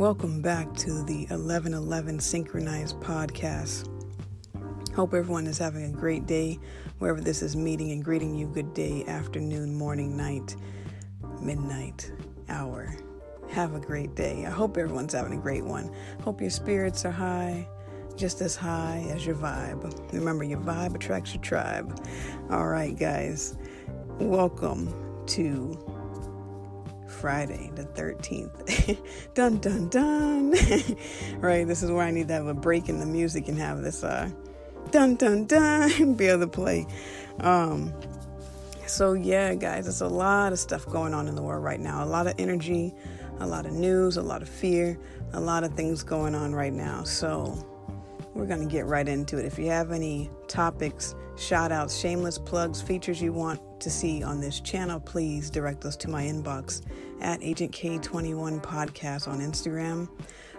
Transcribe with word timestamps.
Welcome 0.00 0.40
back 0.40 0.72
to 0.76 1.02
the 1.02 1.26
1111 1.26 2.20
Synchronized 2.20 2.98
Podcast. 3.00 3.86
Hope 4.94 5.12
everyone 5.12 5.46
is 5.46 5.58
having 5.58 5.84
a 5.84 5.90
great 5.94 6.26
day 6.26 6.58
wherever 7.00 7.20
this 7.20 7.42
is 7.42 7.54
meeting 7.54 7.90
and 7.92 8.02
greeting 8.02 8.34
you 8.34 8.46
good 8.46 8.72
day, 8.72 9.04
afternoon, 9.04 9.74
morning, 9.74 10.16
night, 10.16 10.56
midnight, 11.42 12.10
hour. 12.48 12.96
Have 13.50 13.74
a 13.74 13.78
great 13.78 14.14
day. 14.14 14.46
I 14.46 14.50
hope 14.50 14.78
everyone's 14.78 15.12
having 15.12 15.34
a 15.34 15.42
great 15.42 15.66
one. 15.66 15.94
Hope 16.22 16.40
your 16.40 16.48
spirits 16.48 17.04
are 17.04 17.10
high, 17.10 17.68
just 18.16 18.40
as 18.40 18.56
high 18.56 19.06
as 19.10 19.26
your 19.26 19.36
vibe. 19.36 20.14
Remember, 20.14 20.44
your 20.44 20.60
vibe 20.60 20.94
attracts 20.94 21.34
your 21.34 21.42
tribe. 21.42 22.02
All 22.48 22.68
right, 22.68 22.98
guys, 22.98 23.58
welcome 24.18 25.26
to 25.26 25.89
Friday 27.20 27.70
the 27.74 27.84
13th. 27.84 28.98
dun 29.34 29.58
dun 29.58 29.88
dun. 29.90 30.50
right, 31.40 31.66
this 31.66 31.82
is 31.82 31.90
where 31.90 32.06
I 32.06 32.10
need 32.10 32.28
to 32.28 32.34
have 32.34 32.46
a 32.46 32.54
break 32.54 32.88
in 32.88 32.98
the 32.98 33.06
music 33.06 33.48
and 33.48 33.58
have 33.58 33.82
this 33.82 34.02
uh 34.02 34.30
dun 34.90 35.16
dun 35.16 35.44
dun 35.44 36.14
be 36.16 36.26
able 36.26 36.40
to 36.40 36.46
play. 36.46 36.86
Um 37.40 37.92
so 38.86 39.12
yeah, 39.12 39.54
guys, 39.54 39.84
there's 39.84 40.00
a 40.00 40.08
lot 40.08 40.52
of 40.52 40.58
stuff 40.58 40.86
going 40.86 41.12
on 41.12 41.28
in 41.28 41.34
the 41.34 41.42
world 41.42 41.62
right 41.62 41.78
now. 41.78 42.02
A 42.02 42.06
lot 42.06 42.26
of 42.26 42.34
energy, 42.38 42.94
a 43.38 43.46
lot 43.46 43.66
of 43.66 43.72
news, 43.72 44.16
a 44.16 44.22
lot 44.22 44.40
of 44.40 44.48
fear, 44.48 44.98
a 45.34 45.40
lot 45.40 45.62
of 45.62 45.74
things 45.74 46.02
going 46.02 46.34
on 46.34 46.54
right 46.54 46.72
now. 46.72 47.04
So 47.04 47.54
we're 48.34 48.46
going 48.46 48.66
to 48.66 48.72
get 48.72 48.86
right 48.86 49.06
into 49.06 49.38
it. 49.38 49.44
If 49.44 49.58
you 49.58 49.66
have 49.66 49.92
any 49.92 50.30
topics, 50.48 51.14
shout 51.36 51.70
outs, 51.70 51.96
shameless 51.96 52.38
plugs, 52.38 52.80
features 52.80 53.20
you 53.20 53.32
want 53.32 53.60
to 53.80 53.90
see 53.90 54.22
on 54.22 54.40
this 54.40 54.60
channel, 54.60 55.00
please 55.00 55.50
direct 55.50 55.80
those 55.80 55.96
to 55.98 56.08
my 56.08 56.24
inbox 56.24 56.82
at 57.20 57.42
Agent 57.42 57.72
K21 57.72 58.62
Podcast 58.62 59.28
on 59.28 59.40
Instagram 59.40 60.08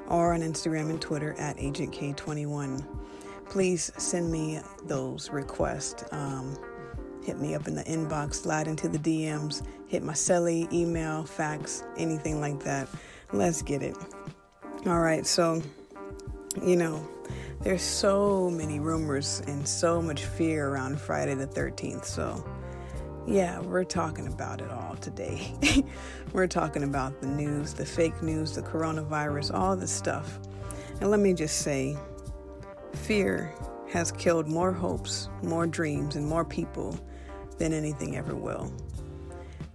or 0.08 0.34
on 0.34 0.42
Instagram 0.42 0.90
and 0.90 1.02
Twitter 1.02 1.34
at 1.40 1.60
Agent 1.60 1.94
K21. 1.94 2.86
Please 3.46 3.92
send 3.98 4.32
me 4.32 4.60
those 4.86 5.30
requests. 5.30 6.04
Um, 6.12 6.58
hit 7.24 7.40
me 7.40 7.54
up 7.56 7.68
in 7.68 7.76
the 7.76 7.84
inbox, 7.84 8.36
slide 8.36 8.68
into 8.68 8.88
the 8.88 9.00
DMs, 9.00 9.66
hit 9.88 10.04
my 10.04 10.14
celly, 10.14 10.72
email, 10.74 11.24
fax, 11.24 11.84
anything 11.98 12.40
like 12.40 12.64
that. 12.64 12.88
Let's 13.32 13.62
get 13.62 13.84
it. 13.84 13.96
All 14.86 15.00
right, 15.00 15.26
so, 15.26 15.62
you 16.66 16.76
know, 16.76 17.08
there's 17.62 17.84
so 17.84 18.50
many 18.50 18.80
rumors 18.80 19.42
and 19.46 19.68
so 19.68 20.02
much 20.02 20.26
fear 20.26 20.70
around 20.70 21.00
Friday 21.00 21.36
the 21.36 21.46
13th. 21.46 22.06
So, 22.06 22.44
yeah, 23.28 23.60
we're 23.60 23.84
talking 23.84 24.28
about 24.28 24.62
it 24.62 24.72
all 24.72 24.96
today. 24.96 25.54
we're 26.34 26.48
talking 26.48 26.84
about 26.84 27.22
the 27.22 27.28
news, 27.28 27.74
the 27.74 27.86
fake 27.86 28.22
news, 28.22 28.56
the 28.56 28.62
coronavirus, 28.62 29.54
all 29.54 29.76
this 29.76 29.92
stuff. 29.92 30.40
And 31.00 31.10
let 31.12 31.20
me 31.20 31.34
just 31.34 31.60
say 31.60 31.98
fear 32.94 33.54
has 33.90 34.12
killed 34.12 34.48
more 34.48 34.72
hopes, 34.72 35.30
more 35.44 35.68
dreams, 35.68 36.16
and 36.16 36.26
more 36.26 36.46
people 36.46 36.98
than 37.58 37.74
anything 37.74 38.18
ever 38.18 38.36
will. 38.36 38.72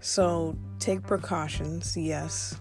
So 0.01 0.57
take 0.79 1.03
precautions, 1.03 1.97
yes, 1.97 2.59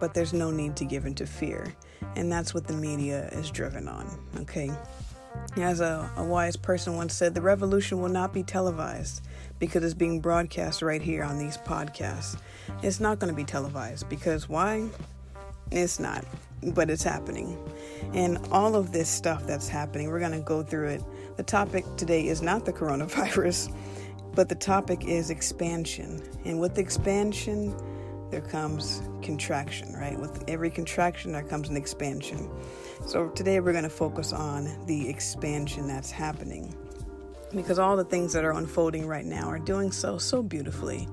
but 0.00 0.14
there's 0.14 0.32
no 0.32 0.50
need 0.50 0.76
to 0.76 0.84
give 0.84 1.06
into 1.06 1.26
fear. 1.26 1.74
And 2.16 2.30
that's 2.30 2.54
what 2.54 2.66
the 2.66 2.74
media 2.74 3.28
is 3.32 3.50
driven 3.50 3.88
on, 3.88 4.06
okay? 4.38 4.70
As 5.56 5.80
a, 5.80 6.10
a 6.16 6.24
wise 6.24 6.56
person 6.56 6.96
once 6.96 7.14
said, 7.14 7.34
the 7.34 7.40
revolution 7.40 8.00
will 8.00 8.08
not 8.08 8.32
be 8.32 8.42
televised 8.42 9.22
because 9.58 9.84
it's 9.84 9.94
being 9.94 10.20
broadcast 10.20 10.82
right 10.82 11.00
here 11.00 11.22
on 11.22 11.38
these 11.38 11.56
podcasts. 11.58 12.36
It's 12.82 13.00
not 13.00 13.18
going 13.18 13.32
to 13.32 13.36
be 13.36 13.44
televised 13.44 14.08
because 14.08 14.48
why? 14.48 14.88
It's 15.70 16.00
not, 16.00 16.24
but 16.62 16.90
it's 16.90 17.02
happening. 17.02 17.58
And 18.12 18.38
all 18.50 18.74
of 18.74 18.92
this 18.92 19.08
stuff 19.08 19.46
that's 19.46 19.68
happening, 19.68 20.08
we're 20.10 20.20
going 20.20 20.32
to 20.32 20.40
go 20.40 20.62
through 20.62 20.88
it. 20.88 21.02
The 21.36 21.42
topic 21.42 21.84
today 21.96 22.26
is 22.26 22.42
not 22.42 22.64
the 22.64 22.72
coronavirus, 22.72 23.74
but 24.34 24.48
the 24.48 24.54
topic 24.54 25.04
is 25.06 25.30
expansion. 25.30 26.22
And 26.44 26.60
with 26.60 26.78
expansion, 26.78 27.74
there 28.34 28.42
comes 28.42 29.00
contraction, 29.22 29.92
right? 29.92 30.18
With 30.18 30.42
every 30.48 30.68
contraction, 30.68 31.30
there 31.30 31.44
comes 31.44 31.68
an 31.68 31.76
expansion. 31.76 32.50
So 33.06 33.28
today 33.28 33.60
we're 33.60 33.70
going 33.70 33.84
to 33.84 33.88
focus 33.88 34.32
on 34.32 34.84
the 34.86 35.08
expansion 35.08 35.86
that's 35.86 36.10
happening 36.10 36.74
because 37.54 37.78
all 37.78 37.96
the 37.96 38.02
things 38.02 38.32
that 38.32 38.44
are 38.44 38.54
unfolding 38.54 39.06
right 39.06 39.24
now 39.24 39.46
are 39.46 39.60
doing 39.60 39.92
so 39.92 40.18
so 40.18 40.42
beautifully. 40.42 41.06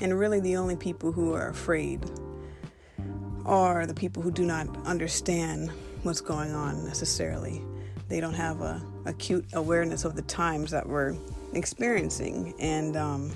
And 0.00 0.18
really 0.18 0.40
the 0.40 0.56
only 0.56 0.74
people 0.74 1.12
who 1.12 1.34
are 1.34 1.50
afraid 1.50 2.02
are 3.44 3.84
the 3.84 3.92
people 3.92 4.22
who 4.22 4.30
do 4.30 4.46
not 4.46 4.66
understand 4.86 5.70
what's 6.02 6.22
going 6.22 6.54
on 6.54 6.82
necessarily. 6.86 7.60
They 8.08 8.20
don't 8.20 8.32
have 8.32 8.62
a 8.62 8.80
acute 9.04 9.44
awareness 9.52 10.06
of 10.06 10.16
the 10.16 10.22
times 10.22 10.70
that 10.70 10.88
we're 10.88 11.14
experiencing. 11.52 12.54
And 12.58 12.96
um, 12.96 13.32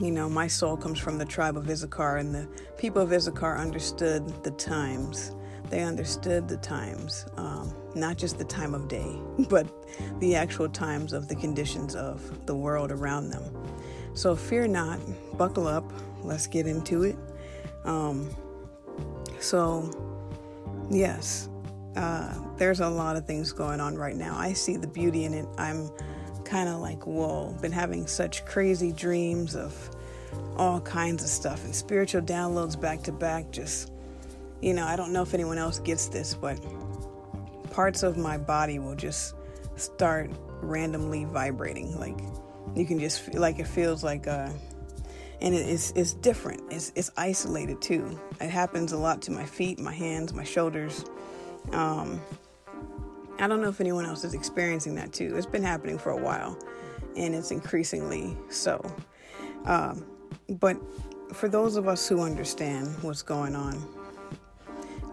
you 0.00 0.10
know, 0.10 0.28
my 0.28 0.46
soul 0.46 0.76
comes 0.76 0.98
from 0.98 1.18
the 1.18 1.24
tribe 1.24 1.56
of 1.56 1.68
Issachar, 1.68 2.16
and 2.16 2.34
the 2.34 2.48
people 2.76 3.02
of 3.02 3.12
Issachar 3.12 3.56
understood 3.56 4.26
the 4.42 4.50
times. 4.52 5.32
They 5.68 5.82
understood 5.82 6.48
the 6.48 6.58
times, 6.58 7.26
um, 7.36 7.74
not 7.94 8.16
just 8.16 8.38
the 8.38 8.44
time 8.44 8.74
of 8.74 8.88
day, 8.88 9.16
but 9.48 9.66
the 10.20 10.34
actual 10.34 10.68
times 10.68 11.12
of 11.12 11.28
the 11.28 11.36
conditions 11.36 11.94
of 11.94 12.46
the 12.46 12.54
world 12.54 12.90
around 12.90 13.30
them. 13.30 13.42
So 14.14 14.36
fear 14.36 14.66
not, 14.66 15.00
buckle 15.38 15.66
up, 15.66 15.90
let's 16.22 16.46
get 16.46 16.66
into 16.66 17.04
it. 17.04 17.16
Um, 17.84 18.30
so, 19.40 19.90
yes, 20.90 21.48
uh, 21.96 22.34
there's 22.56 22.80
a 22.80 22.88
lot 22.88 23.16
of 23.16 23.26
things 23.26 23.52
going 23.52 23.80
on 23.80 23.96
right 23.96 24.16
now. 24.16 24.36
I 24.36 24.52
see 24.52 24.76
the 24.76 24.86
beauty 24.86 25.24
in 25.24 25.34
it. 25.34 25.46
I'm 25.58 25.90
kind 26.52 26.68
of 26.68 26.80
like, 26.80 27.06
whoa, 27.06 27.56
been 27.62 27.72
having 27.72 28.06
such 28.06 28.44
crazy 28.44 28.92
dreams 28.92 29.56
of 29.56 29.72
all 30.58 30.82
kinds 30.82 31.22
of 31.22 31.30
stuff 31.30 31.64
and 31.64 31.74
spiritual 31.74 32.20
downloads 32.20 32.78
back 32.78 33.02
to 33.02 33.10
back. 33.10 33.50
Just, 33.50 33.90
you 34.60 34.74
know, 34.74 34.84
I 34.84 34.94
don't 34.94 35.14
know 35.14 35.22
if 35.22 35.32
anyone 35.32 35.56
else 35.56 35.78
gets 35.78 36.08
this, 36.08 36.34
but 36.34 36.60
parts 37.70 38.02
of 38.02 38.18
my 38.18 38.36
body 38.36 38.78
will 38.78 38.94
just 38.94 39.34
start 39.76 40.30
randomly 40.60 41.24
vibrating. 41.24 41.98
Like, 41.98 42.20
you 42.76 42.84
can 42.84 43.00
just 43.00 43.22
feel 43.22 43.40
like 43.40 43.58
it 43.58 43.66
feels 43.66 44.04
like, 44.04 44.26
uh, 44.26 44.50
and 45.40 45.54
it's, 45.54 45.92
it's 45.92 46.12
different. 46.12 46.60
It's, 46.70 46.92
it's 46.94 47.10
isolated 47.16 47.80
too. 47.80 48.20
It 48.42 48.50
happens 48.50 48.92
a 48.92 48.98
lot 48.98 49.22
to 49.22 49.30
my 49.30 49.46
feet, 49.46 49.78
my 49.78 49.94
hands, 49.94 50.34
my 50.34 50.44
shoulders. 50.44 51.06
Um, 51.72 52.20
I 53.38 53.46
don't 53.48 53.60
know 53.60 53.68
if 53.68 53.80
anyone 53.80 54.04
else 54.04 54.24
is 54.24 54.34
experiencing 54.34 54.94
that 54.96 55.12
too. 55.12 55.34
It's 55.36 55.46
been 55.46 55.62
happening 55.62 55.98
for 55.98 56.10
a 56.10 56.16
while 56.16 56.58
and 57.16 57.34
it's 57.34 57.50
increasingly 57.50 58.36
so. 58.48 58.84
Um, 59.64 60.06
but 60.48 60.76
for 61.32 61.48
those 61.48 61.76
of 61.76 61.88
us 61.88 62.08
who 62.08 62.20
understand 62.20 62.88
what's 63.02 63.22
going 63.22 63.56
on, 63.56 63.82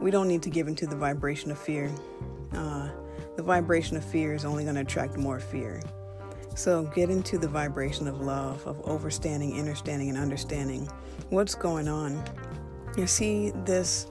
we 0.01 0.11
don't 0.11 0.27
need 0.27 0.41
to 0.43 0.49
give 0.49 0.67
into 0.67 0.87
the 0.87 0.95
vibration 0.95 1.51
of 1.51 1.57
fear. 1.57 1.91
Uh, 2.53 2.89
the 3.35 3.43
vibration 3.43 3.97
of 3.97 4.03
fear 4.03 4.33
is 4.33 4.45
only 4.45 4.63
going 4.63 4.75
to 4.75 4.81
attract 4.81 5.17
more 5.17 5.39
fear. 5.39 5.81
So 6.55 6.83
get 6.95 7.09
into 7.09 7.37
the 7.37 7.47
vibration 7.47 8.07
of 8.07 8.19
love, 8.19 8.65
of 8.67 8.83
overstanding, 8.83 9.57
understanding, 9.57 10.09
and 10.09 10.17
understanding 10.17 10.89
what's 11.29 11.55
going 11.55 11.87
on. 11.87 12.21
You 12.97 13.07
see 13.07 13.51
this, 13.63 14.07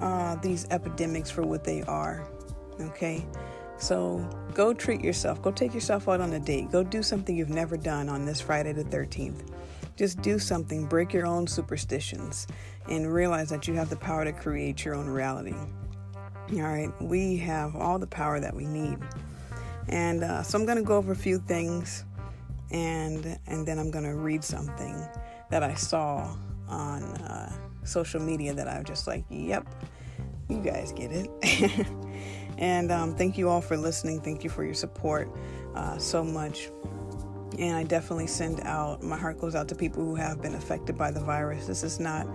uh, 0.00 0.36
these 0.36 0.66
epidemics 0.70 1.30
for 1.30 1.42
what 1.42 1.64
they 1.64 1.82
are. 1.82 2.28
Okay, 2.80 3.26
so 3.76 4.28
go 4.54 4.72
treat 4.72 5.02
yourself. 5.02 5.42
Go 5.42 5.50
take 5.50 5.74
yourself 5.74 6.08
out 6.08 6.20
on 6.20 6.32
a 6.32 6.40
date. 6.40 6.70
Go 6.70 6.82
do 6.82 7.02
something 7.02 7.36
you've 7.36 7.50
never 7.50 7.76
done 7.76 8.08
on 8.08 8.24
this 8.24 8.40
Friday 8.40 8.72
the 8.72 8.84
13th. 8.84 9.50
Just 9.96 10.22
do 10.22 10.38
something, 10.38 10.86
break 10.86 11.12
your 11.12 11.26
own 11.26 11.46
superstitions, 11.46 12.46
and 12.88 13.12
realize 13.12 13.50
that 13.50 13.68
you 13.68 13.74
have 13.74 13.90
the 13.90 13.96
power 13.96 14.24
to 14.24 14.32
create 14.32 14.84
your 14.84 14.94
own 14.94 15.08
reality. 15.08 15.54
All 16.54 16.62
right, 16.62 16.90
we 17.02 17.36
have 17.36 17.76
all 17.76 17.98
the 17.98 18.06
power 18.06 18.40
that 18.40 18.54
we 18.54 18.64
need. 18.64 18.98
And 19.88 20.24
uh, 20.24 20.42
so 20.42 20.58
I'm 20.58 20.64
going 20.64 20.78
to 20.78 20.84
go 20.84 20.96
over 20.96 21.12
a 21.12 21.16
few 21.16 21.38
things 21.38 22.04
and 22.70 23.38
and 23.46 23.66
then 23.66 23.78
I'm 23.78 23.90
going 23.90 24.04
to 24.04 24.14
read 24.14 24.44
something 24.44 24.96
that 25.50 25.62
I 25.62 25.74
saw 25.74 26.34
on 26.68 27.02
uh, 27.02 27.52
social 27.84 28.20
media 28.20 28.54
that 28.54 28.68
I'm 28.68 28.84
just 28.84 29.06
like, 29.06 29.24
yep, 29.28 29.66
you 30.50 30.58
guys 30.58 30.92
get 30.92 31.10
it. 31.12 31.86
And 32.60 32.92
um, 32.92 33.14
thank 33.14 33.38
you 33.38 33.48
all 33.48 33.62
for 33.62 33.76
listening. 33.76 34.20
Thank 34.20 34.44
you 34.44 34.50
for 34.50 34.64
your 34.64 34.74
support 34.74 35.30
uh, 35.74 35.98
so 35.98 36.22
much. 36.22 36.70
And 37.58 37.76
I 37.76 37.84
definitely 37.84 38.26
send 38.26 38.60
out, 38.60 39.02
my 39.02 39.16
heart 39.16 39.40
goes 39.40 39.54
out 39.54 39.66
to 39.68 39.74
people 39.74 40.04
who 40.04 40.14
have 40.14 40.40
been 40.40 40.54
affected 40.54 40.96
by 40.96 41.10
the 41.10 41.20
virus. 41.20 41.66
This 41.66 41.82
is 41.82 41.98
not 41.98 42.26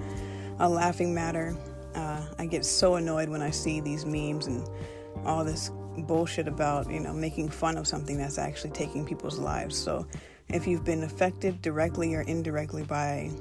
a 0.59 0.67
laughing 0.67 1.13
matter. 1.13 1.55
Uh, 1.93 2.25
I 2.37 2.47
get 2.47 2.65
so 2.65 2.95
annoyed 2.95 3.29
when 3.29 3.41
I 3.41 3.51
see 3.51 3.79
these 3.79 4.05
memes 4.05 4.47
and 4.47 4.67
all 5.25 5.45
this 5.45 5.71
bullshit 5.99 6.47
about, 6.47 6.89
you 6.91 6.99
know, 6.99 7.13
making 7.13 7.49
fun 7.49 7.77
of 7.77 7.87
something 7.87 8.17
that's 8.17 8.37
actually 8.37 8.71
taking 8.71 9.05
people's 9.05 9.39
lives. 9.39 9.77
So 9.77 10.05
if 10.49 10.67
you've 10.67 10.83
been 10.83 11.03
affected 11.03 11.61
directly 11.61 12.13
or 12.15 12.21
indirectly 12.21 12.83
by 12.83 13.31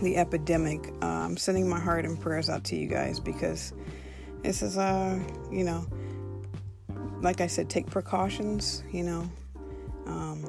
the 0.00 0.16
epidemic. 0.16 0.92
Uh, 1.02 1.06
I'm 1.06 1.36
sending 1.36 1.68
my 1.68 1.80
heart 1.80 2.04
and 2.04 2.20
prayers 2.20 2.48
out 2.48 2.64
to 2.64 2.76
you 2.76 2.86
guys 2.86 3.20
because 3.20 3.72
this 4.42 4.62
is, 4.62 4.78
uh, 4.78 5.18
you 5.50 5.64
know, 5.64 5.86
like 7.20 7.40
I 7.40 7.46
said, 7.46 7.68
take 7.68 7.86
precautions, 7.86 8.84
you 8.92 9.02
know, 9.02 9.30
um, 10.06 10.44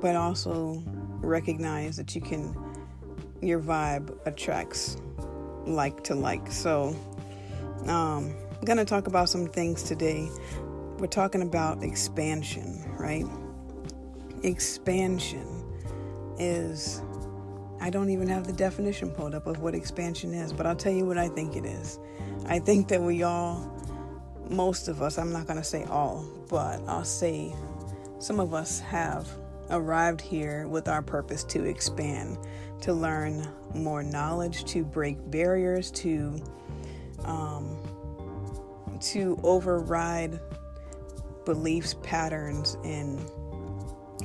but 0.00 0.16
also 0.16 0.82
recognize 1.20 1.96
that 1.96 2.14
you 2.14 2.20
can, 2.20 2.56
your 3.40 3.60
vibe 3.60 4.16
attracts 4.26 4.96
like 5.66 6.04
to 6.04 6.14
like. 6.14 6.50
So, 6.50 6.96
um, 7.86 8.34
I'm 8.62 8.64
going 8.64 8.78
to 8.78 8.84
talk 8.84 9.08
about 9.08 9.28
some 9.28 9.46
things 9.46 9.82
today. 9.82 10.28
We're 10.98 11.08
talking 11.08 11.42
about 11.42 11.82
expansion, 11.82 12.84
right? 12.96 13.26
Expansion 14.44 15.64
is, 16.38 17.02
I 17.82 17.90
don't 17.90 18.10
even 18.10 18.28
have 18.28 18.46
the 18.46 18.52
definition 18.52 19.10
pulled 19.10 19.34
up 19.34 19.48
of 19.48 19.58
what 19.58 19.74
expansion 19.74 20.32
is, 20.34 20.52
but 20.52 20.66
I'll 20.66 20.76
tell 20.76 20.92
you 20.92 21.04
what 21.04 21.18
I 21.18 21.28
think 21.28 21.56
it 21.56 21.64
is. 21.64 21.98
I 22.46 22.60
think 22.60 22.86
that 22.88 23.02
we 23.02 23.24
all, 23.24 23.76
most 24.48 24.86
of 24.86 25.02
us, 25.02 25.18
I'm 25.18 25.32
not 25.32 25.48
going 25.48 25.56
to 25.56 25.64
say 25.64 25.82
all, 25.86 26.24
but 26.48 26.80
I'll 26.86 27.04
say 27.04 27.52
some 28.20 28.38
of 28.38 28.54
us 28.54 28.78
have 28.78 29.28
arrived 29.70 30.20
here 30.20 30.68
with 30.68 30.86
our 30.86 31.02
purpose 31.02 31.42
to 31.42 31.64
expand, 31.64 32.38
to 32.82 32.92
learn 32.92 33.48
more 33.74 34.04
knowledge, 34.04 34.64
to 34.66 34.84
break 34.84 35.16
barriers, 35.32 35.90
to 35.90 36.40
um, 37.24 37.76
to 39.00 39.40
override 39.42 40.38
beliefs, 41.44 41.96
patterns, 42.04 42.76
and 42.84 43.20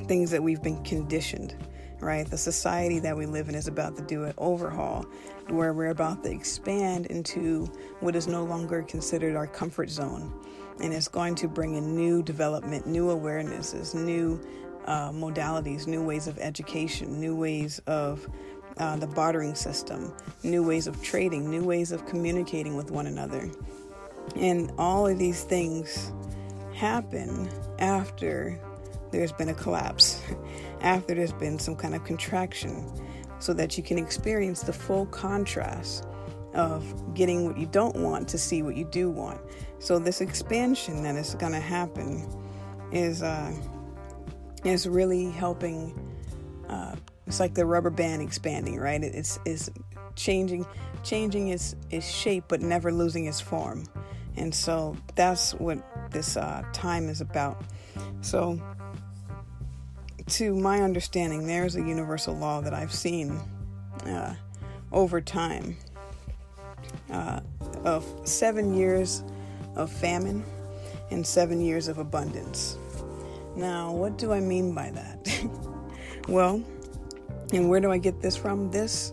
things 0.06 0.30
that 0.30 0.40
we've 0.40 0.62
been 0.62 0.80
conditioned, 0.84 1.56
right? 2.00 2.28
The 2.28 2.38
society 2.38 2.98
that 3.00 3.16
we 3.16 3.26
live 3.26 3.48
in 3.48 3.54
is 3.54 3.68
about 3.68 3.96
to 3.96 4.02
do 4.02 4.24
an 4.24 4.34
overhaul 4.38 5.06
where 5.48 5.72
we're 5.72 5.90
about 5.90 6.22
to 6.24 6.30
expand 6.30 7.06
into 7.06 7.66
what 8.00 8.14
is 8.14 8.26
no 8.26 8.44
longer 8.44 8.82
considered 8.82 9.36
our 9.36 9.46
comfort 9.46 9.90
zone. 9.90 10.32
And 10.80 10.92
it's 10.92 11.08
going 11.08 11.34
to 11.36 11.48
bring 11.48 11.74
in 11.74 11.96
new 11.96 12.22
development, 12.22 12.86
new 12.86 13.06
awarenesses, 13.06 13.94
new 13.94 14.40
uh, 14.86 15.10
modalities, 15.10 15.86
new 15.86 16.02
ways 16.02 16.28
of 16.28 16.38
education, 16.38 17.20
new 17.20 17.34
ways 17.34 17.80
of 17.86 18.28
uh, 18.78 18.96
the 18.96 19.06
bartering 19.06 19.54
system, 19.54 20.14
new 20.44 20.64
ways 20.64 20.86
of 20.86 21.02
trading, 21.02 21.50
new 21.50 21.64
ways 21.64 21.92
of 21.92 22.06
communicating 22.06 22.76
with 22.76 22.90
one 22.90 23.06
another. 23.06 23.50
And 24.36 24.70
all 24.78 25.06
of 25.06 25.18
these 25.18 25.42
things 25.42 26.12
happen 26.74 27.50
after 27.78 28.58
there's 29.10 29.32
been 29.32 29.48
a 29.48 29.54
collapse, 29.54 30.22
after 30.80 31.14
there's 31.14 31.32
been 31.32 31.58
some 31.58 31.76
kind 31.76 31.94
of 31.94 32.04
contraction, 32.04 32.90
so 33.38 33.52
that 33.54 33.76
you 33.76 33.82
can 33.82 33.98
experience 33.98 34.62
the 34.62 34.72
full 34.72 35.06
contrast 35.06 36.06
of 36.54 37.14
getting 37.14 37.46
what 37.46 37.58
you 37.58 37.66
don't 37.66 37.96
want 37.96 38.28
to 38.28 38.38
see 38.38 38.62
what 38.62 38.76
you 38.76 38.84
do 38.84 39.10
want. 39.10 39.40
So 39.78 39.98
this 39.98 40.20
expansion 40.20 41.02
that 41.02 41.14
is 41.16 41.34
going 41.34 41.52
to 41.52 41.60
happen 41.60 42.26
is 42.90 43.22
uh, 43.22 43.54
is 44.64 44.88
really 44.88 45.30
helping. 45.30 45.94
Uh, 46.68 46.96
it's 47.26 47.40
like 47.40 47.54
the 47.54 47.66
rubber 47.66 47.90
band 47.90 48.22
expanding, 48.22 48.78
right? 48.78 49.02
It's 49.02 49.38
is 49.44 49.70
changing 50.16 50.66
changing 51.04 51.48
its 51.48 51.76
its 51.90 52.08
shape, 52.08 52.44
but 52.48 52.60
never 52.60 52.92
losing 52.92 53.26
its 53.26 53.40
form. 53.40 53.84
And 54.36 54.54
so 54.54 54.96
that's 55.16 55.52
what 55.54 55.78
this 56.12 56.36
uh, 56.36 56.62
time 56.72 57.08
is 57.08 57.20
about. 57.20 57.60
So, 58.20 58.60
to 60.28 60.54
my 60.54 60.82
understanding, 60.82 61.46
there's 61.46 61.76
a 61.76 61.80
universal 61.80 62.36
law 62.36 62.60
that 62.60 62.74
I've 62.74 62.92
seen 62.92 63.40
uh, 64.04 64.34
over 64.92 65.20
time 65.20 65.76
uh, 67.10 67.40
of 67.84 68.04
seven 68.24 68.74
years 68.74 69.22
of 69.76 69.90
famine 69.90 70.44
and 71.10 71.26
seven 71.26 71.60
years 71.60 71.88
of 71.88 71.98
abundance. 71.98 72.78
Now, 73.56 73.92
what 73.92 74.18
do 74.18 74.32
I 74.32 74.40
mean 74.40 74.74
by 74.74 74.90
that? 74.90 75.48
well, 76.28 76.62
and 77.52 77.68
where 77.68 77.80
do 77.80 77.90
I 77.90 77.98
get 77.98 78.20
this 78.20 78.36
from? 78.36 78.70
This 78.70 79.12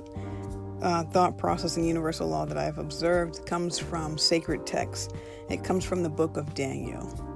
uh, 0.82 1.04
thought 1.04 1.38
process 1.38 1.78
and 1.78 1.88
universal 1.88 2.28
law 2.28 2.46
that 2.46 2.58
I've 2.58 2.78
observed 2.78 3.46
comes 3.46 3.80
from 3.80 4.18
sacred 4.18 4.66
texts. 4.66 5.14
It 5.50 5.64
comes 5.64 5.86
from 5.86 6.04
the 6.04 6.10
book 6.10 6.38
of 6.38 6.54
Daniel. 6.54 7.35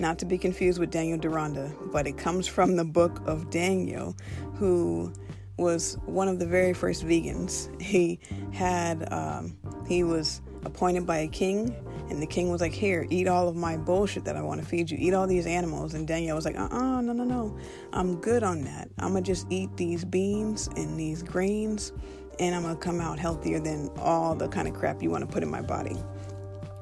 Not 0.00 0.18
to 0.20 0.24
be 0.24 0.38
confused 0.38 0.78
with 0.78 0.90
Daniel 0.90 1.18
Deronda, 1.18 1.72
but 1.92 2.06
it 2.06 2.16
comes 2.16 2.46
from 2.46 2.76
the 2.76 2.84
book 2.84 3.20
of 3.26 3.50
Daniel, 3.50 4.16
who 4.54 5.12
was 5.58 5.98
one 6.06 6.26
of 6.26 6.38
the 6.38 6.46
very 6.46 6.72
first 6.72 7.06
vegans. 7.06 7.68
He 7.80 8.18
had, 8.52 9.12
um, 9.12 9.58
he 9.86 10.02
was 10.02 10.40
appointed 10.64 11.06
by 11.06 11.18
a 11.18 11.28
king, 11.28 11.74
and 12.08 12.20
the 12.20 12.26
king 12.26 12.50
was 12.50 12.62
like, 12.62 12.72
Here, 12.72 13.06
eat 13.10 13.28
all 13.28 13.46
of 13.46 13.56
my 13.56 13.76
bullshit 13.76 14.24
that 14.24 14.36
I 14.36 14.42
want 14.42 14.60
to 14.60 14.66
feed 14.66 14.90
you. 14.90 14.96
Eat 14.98 15.12
all 15.12 15.26
these 15.26 15.46
animals. 15.46 15.94
And 15.94 16.08
Daniel 16.08 16.34
was 16.34 16.46
like, 16.46 16.56
Uh 16.58 16.68
uh-uh, 16.70 16.98
uh 16.98 17.00
no, 17.02 17.12
no, 17.12 17.24
no. 17.24 17.56
I'm 17.92 18.16
good 18.22 18.42
on 18.42 18.62
that. 18.62 18.88
I'm 18.98 19.14
to 19.14 19.20
just 19.20 19.46
eat 19.50 19.76
these 19.76 20.04
beans 20.04 20.68
and 20.76 20.98
these 20.98 21.22
grains 21.22 21.92
and 22.40 22.54
I'm 22.54 22.62
gonna 22.62 22.74
come 22.76 23.00
out 23.00 23.18
healthier 23.18 23.60
than 23.60 23.90
all 23.98 24.34
the 24.34 24.48
kind 24.48 24.66
of 24.66 24.74
crap 24.74 25.02
you 25.02 25.10
want 25.10 25.28
to 25.28 25.32
put 25.32 25.42
in 25.42 25.50
my 25.50 25.60
body. 25.60 25.96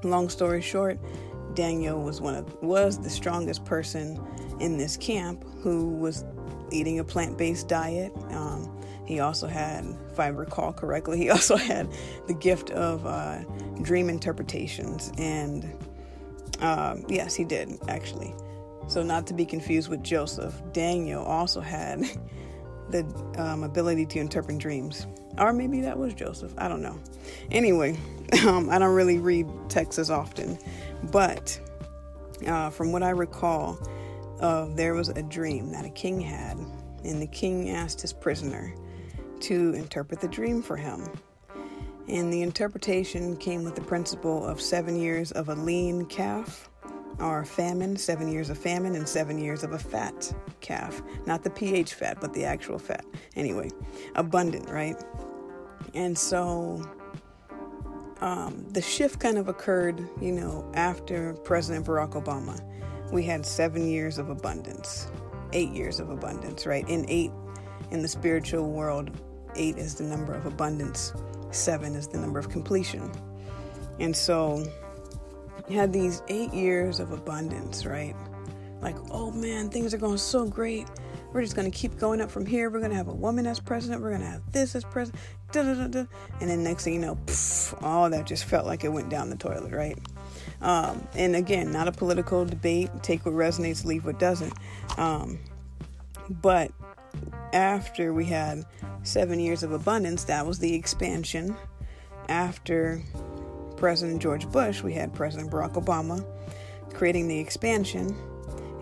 Long 0.05 0.29
story 0.29 0.63
short, 0.63 0.99
Daniel 1.59 2.01
was 2.01 2.21
one 2.21 2.37
of 2.37 2.63
was 2.63 3.01
the 3.01 3.11
strongest 3.11 3.65
person 3.65 4.25
in 4.61 4.79
this 4.79 4.97
camp 4.97 5.45
who 5.61 5.89
was 5.89 6.25
eating 6.71 7.01
a 7.01 7.05
plant-based 7.05 7.67
diet. 7.67 8.13
Um, 8.31 8.81
he 9.05 9.19
also 9.19 9.49
had, 9.49 9.85
if 10.09 10.21
I 10.21 10.29
recall 10.29 10.73
correctly, 10.73 11.19
he 11.23 11.31
also 11.31 11.57
had 11.57 11.93
the 12.29 12.35
gift 12.35 12.71
of 12.71 13.05
uh, 13.05 13.43
dream 13.83 14.09
interpretations, 14.09 15.11
and 15.19 15.69
um, 16.61 17.05
yes, 17.09 17.35
he 17.35 17.43
did 17.43 17.77
actually. 17.89 18.33
So, 18.87 19.03
not 19.03 19.27
to 19.27 19.35
be 19.35 19.45
confused 19.45 19.89
with 19.89 20.05
Joseph, 20.05 20.55
Daniel 20.73 21.25
also 21.25 21.61
had 21.61 22.05
the 22.89 23.05
um, 23.37 23.65
ability 23.65 24.07
to 24.07 24.21
interpret 24.21 24.59
dreams. 24.59 25.09
Or 25.39 25.53
maybe 25.53 25.81
that 25.83 25.99
was 25.99 26.15
Joseph. 26.15 26.53
I 26.59 26.69
don't 26.69 26.83
know. 26.83 26.99
Anyway, 27.51 27.99
um, 28.47 28.71
I 28.71 28.79
don't 28.79 28.95
really 28.95 29.19
read 29.19 29.47
texts 29.69 29.99
as 29.99 30.11
often. 30.11 30.59
But 31.05 31.61
uh, 32.47 32.71
from 32.71 32.93
what 32.93 33.03
I 33.03 33.11
recall, 33.11 33.79
uh, 34.41 34.67
there 34.75 34.95
was 34.95 35.09
a 35.09 35.23
dream 35.23 35.71
that 35.73 35.85
a 35.85 35.91
king 35.91 36.21
had. 36.21 36.59
And 37.05 37.23
the 37.23 37.27
king 37.27 37.71
asked 37.71 38.01
his 38.01 38.13
prisoner 38.13 38.75
to 39.41 39.73
interpret 39.75 40.21
the 40.21 40.29
dream 40.29 40.63
for 40.63 40.77
him. 40.77 41.07
And 42.09 42.33
the 42.33 42.43
interpretation 42.43 43.37
came 43.37 43.65
with 43.65 43.75
the 43.75 43.83
principle 43.83 44.47
of 44.47 44.61
seven 44.61 44.97
years 44.97 45.31
of 45.33 45.49
a 45.49 45.55
lean 45.55 46.07
calf 46.07 46.71
are 47.19 47.45
famine, 47.45 47.97
seven 47.97 48.29
years 48.29 48.49
of 48.49 48.59
famine, 48.59 48.95
and 48.95 49.09
seven 49.09 49.39
years 49.39 49.65
of 49.65 49.73
a 49.73 49.79
fat 49.79 50.33
calf. 50.61 51.03
Not 51.27 51.43
the 51.43 51.51
pH 51.51 51.95
fat, 51.95 52.19
but 52.21 52.33
the 52.33 52.45
actual 52.45 52.79
fat. 52.79 53.05
Anyway, 53.37 53.71
abundant, 54.15 54.71
right? 54.71 54.97
And 55.95 56.17
so 56.17 56.83
um, 58.21 58.67
the 58.71 58.83
shift 58.83 59.21
kind 59.21 59.39
of 59.39 59.49
occurred, 59.49 60.07
you 60.21 60.33
know, 60.33 60.71
after 60.75 61.35
President 61.45 61.87
Barack 61.87 62.13
Obama. 62.13 62.61
We 63.13 63.23
had 63.23 63.47
seven 63.47 63.89
years 63.89 64.19
of 64.19 64.29
abundance, 64.29 65.09
eight 65.53 65.71
years 65.71 66.01
of 66.01 66.11
abundance, 66.11 66.67
right? 66.67 66.87
In 66.89 67.05
eight, 67.09 67.31
in 67.91 68.03
the 68.03 68.09
spiritual 68.09 68.71
world, 68.71 69.11
eight 69.57 69.79
is 69.79 69.95
the 69.95 70.05
number 70.05 70.35
of 70.35 70.47
abundance, 70.47 71.13
seven 71.51 71.95
is 71.95 72.09
the 72.09 72.19
number 72.19 72.39
of 72.39 72.51
completion. 72.51 73.11
And 73.99 74.15
so 74.15 74.65
had 75.71 75.93
these 75.93 76.23
eight 76.29 76.53
years 76.53 77.01
of 77.01 77.13
abundance, 77.13 77.87
right? 77.87 78.17
Like, 78.81 78.97
oh 79.11 79.31
man, 79.31 79.71
things 79.71 79.93
are 79.95 79.99
going 79.99 80.19
so 80.19 80.47
great. 80.47 80.87
We're 81.33 81.43
just 81.43 81.55
going 81.55 81.71
to 81.71 81.77
keep 81.77 81.99
going 81.99 82.21
up 82.21 82.31
from 82.31 82.47
here. 82.47 82.71
We're 82.71 82.79
going 82.79 82.91
to 82.91 82.97
have 82.97 83.09
a 83.09 83.15
woman 83.15 83.47
as 83.47 83.61
president. 83.61 84.03
We're 84.03 84.11
going 84.11 84.23
to 84.23 84.29
have 84.29 84.53
this 84.53 84.75
as 84.75 84.85
president. 84.85 85.23
Da, 85.53 85.63
da, 85.63 85.87
da, 85.87 86.05
and 86.41 86.51
then 86.51 86.63
next 86.63 86.85
thing 86.85 86.95
you 86.95 87.01
know, 87.01 87.19
all 87.83 88.09
that 88.11 88.27
just 88.27 88.45
felt 88.45 88.67
like 88.67 88.85
it 88.85 88.89
went 88.89 89.09
down 89.09 89.31
the 89.31 89.37
toilet, 89.37 89.73
right? 89.73 89.99
Um, 90.61 91.07
and 91.15 91.37
again, 91.37 91.71
not 91.73 91.89
a 91.89 91.93
political 91.93 92.45
debate. 92.45 92.91
Take 93.03 93.27
what 93.27 93.35
resonates, 93.35 93.85
leave 93.85 94.05
what 94.05 94.19
doesn't. 94.19 94.53
Um, 94.97 95.39
but 96.31 96.73
after 97.53 98.13
we 98.13 98.25
had 98.27 98.65
seven 99.03 99.41
years 99.41 99.63
of 99.63 99.73
abundance, 99.73 100.25
that 100.25 100.47
was 100.47 100.59
the 100.59 100.75
expansion. 100.75 101.57
After 102.29 103.03
President 103.77 104.21
George 104.21 104.51
Bush, 104.51 104.83
we 104.83 104.93
had 104.93 105.15
President 105.15 105.51
Barack 105.51 105.75
Obama 105.75 106.25
creating 106.93 107.29
the 107.29 107.39
expansion, 107.39 108.15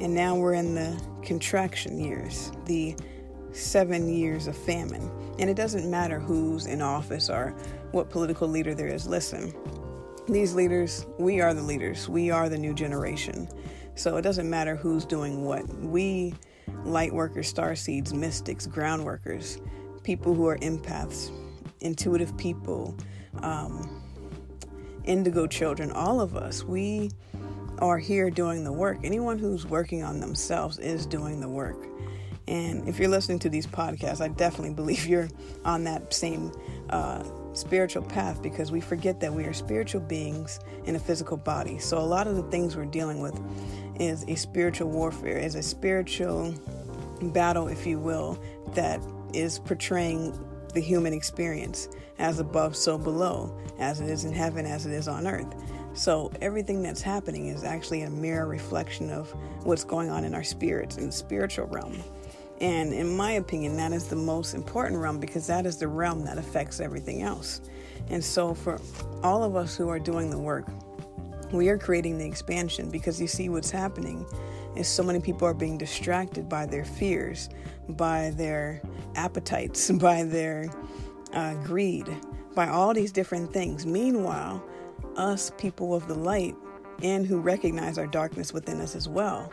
and 0.00 0.14
now 0.14 0.34
we're 0.34 0.54
in 0.54 0.74
the 0.74 1.00
contraction 1.26 1.98
years, 1.98 2.52
the 2.64 2.96
seven 3.52 4.08
years 4.08 4.46
of 4.46 4.56
famine. 4.56 5.10
And 5.38 5.50
it 5.50 5.54
doesn't 5.54 5.90
matter 5.90 6.18
who's 6.18 6.66
in 6.66 6.80
office 6.80 7.28
or 7.28 7.50
what 7.90 8.08
political 8.08 8.48
leader 8.48 8.74
there 8.74 8.86
is. 8.86 9.06
Listen, 9.06 9.52
these 10.28 10.54
leaders, 10.54 11.04
we 11.18 11.40
are 11.40 11.52
the 11.52 11.62
leaders, 11.62 12.08
we 12.08 12.30
are 12.30 12.48
the 12.48 12.56
new 12.56 12.72
generation. 12.72 13.48
So 13.96 14.16
it 14.16 14.22
doesn't 14.22 14.48
matter 14.48 14.76
who's 14.76 15.04
doing 15.04 15.44
what. 15.44 15.66
We, 15.78 16.34
light 16.84 17.12
workers, 17.12 17.48
star 17.48 17.74
seeds, 17.74 18.14
mystics, 18.14 18.66
ground 18.66 19.04
workers, 19.04 19.58
people 20.04 20.34
who 20.34 20.46
are 20.46 20.58
empaths, 20.58 21.30
intuitive 21.80 22.36
people, 22.36 22.96
um, 23.42 24.02
indigo 25.04 25.46
children, 25.46 25.90
all 25.92 26.20
of 26.20 26.36
us, 26.36 26.62
we 26.62 27.10
are 27.78 27.98
here 27.98 28.30
doing 28.30 28.64
the 28.64 28.72
work. 28.72 28.98
Anyone 29.04 29.38
who's 29.38 29.66
working 29.66 30.02
on 30.02 30.20
themselves 30.20 30.78
is 30.78 31.06
doing 31.06 31.40
the 31.40 31.48
work. 31.48 31.76
And 32.48 32.88
if 32.88 32.98
you're 32.98 33.08
listening 33.08 33.40
to 33.40 33.48
these 33.48 33.66
podcasts, 33.66 34.20
I 34.20 34.28
definitely 34.28 34.74
believe 34.74 35.06
you're 35.08 35.28
on 35.64 35.84
that 35.84 36.12
same 36.12 36.52
uh, 36.90 37.24
spiritual 37.52 38.02
path 38.02 38.42
because 38.42 38.70
we 38.70 38.80
forget 38.80 39.20
that 39.20 39.32
we 39.32 39.44
are 39.44 39.52
spiritual 39.52 40.00
beings 40.02 40.60
in 40.84 40.96
a 40.96 40.98
physical 40.98 41.36
body. 41.36 41.78
So 41.78 41.98
a 41.98 42.00
lot 42.00 42.26
of 42.26 42.36
the 42.36 42.42
things 42.44 42.76
we're 42.76 42.84
dealing 42.84 43.20
with 43.20 43.38
is 43.98 44.24
a 44.28 44.36
spiritual 44.36 44.90
warfare, 44.90 45.38
is 45.38 45.54
a 45.54 45.62
spiritual 45.62 46.54
battle, 47.22 47.68
if 47.68 47.86
you 47.86 47.98
will, 47.98 48.38
that 48.74 49.00
is 49.32 49.58
portraying 49.58 50.38
the 50.74 50.80
human 50.80 51.12
experience 51.12 51.88
as 52.18 52.38
above, 52.38 52.76
so 52.76 52.98
below, 52.98 53.58
as 53.78 54.00
it 54.00 54.08
is 54.08 54.24
in 54.24 54.32
heaven, 54.32 54.66
as 54.66 54.86
it 54.86 54.92
is 54.92 55.08
on 55.08 55.26
earth. 55.26 55.54
So 55.96 56.30
everything 56.42 56.82
that's 56.82 57.00
happening 57.00 57.48
is 57.48 57.64
actually 57.64 58.02
a 58.02 58.10
mirror 58.10 58.46
reflection 58.46 59.10
of 59.10 59.30
what's 59.64 59.82
going 59.82 60.10
on 60.10 60.24
in 60.24 60.34
our 60.34 60.44
spirits 60.44 60.98
in 60.98 61.06
the 61.06 61.12
spiritual 61.12 61.66
realm. 61.66 62.02
And 62.60 62.92
in 62.92 63.16
my 63.16 63.32
opinion, 63.32 63.78
that 63.78 63.92
is 63.92 64.06
the 64.06 64.16
most 64.16 64.54
important 64.54 65.00
realm 65.00 65.18
because 65.18 65.46
that 65.46 65.64
is 65.64 65.78
the 65.78 65.88
realm 65.88 66.22
that 66.24 66.36
affects 66.36 66.80
everything 66.80 67.22
else. 67.22 67.62
And 68.10 68.22
so, 68.22 68.54
for 68.54 68.78
all 69.22 69.42
of 69.42 69.56
us 69.56 69.74
who 69.74 69.88
are 69.88 69.98
doing 69.98 70.30
the 70.30 70.38
work, 70.38 70.66
we 71.50 71.68
are 71.70 71.78
creating 71.78 72.18
the 72.18 72.26
expansion 72.26 72.90
because 72.90 73.20
you 73.20 73.26
see 73.26 73.48
what's 73.48 73.70
happening 73.70 74.26
is 74.76 74.86
so 74.86 75.02
many 75.02 75.20
people 75.20 75.48
are 75.48 75.54
being 75.54 75.78
distracted 75.78 76.48
by 76.48 76.66
their 76.66 76.84
fears, 76.84 77.48
by 77.88 78.32
their 78.36 78.82
appetites, 79.14 79.90
by 79.92 80.24
their 80.24 80.70
uh, 81.32 81.54
greed, 81.64 82.06
by 82.54 82.68
all 82.68 82.92
these 82.92 83.12
different 83.12 83.50
things. 83.50 83.86
Meanwhile, 83.86 84.62
us 85.16 85.50
people 85.58 85.94
of 85.94 86.06
the 86.08 86.14
light 86.14 86.54
and 87.02 87.26
who 87.26 87.38
recognize 87.38 87.98
our 87.98 88.06
darkness 88.06 88.52
within 88.52 88.80
us 88.80 88.96
as 88.96 89.08
well 89.08 89.52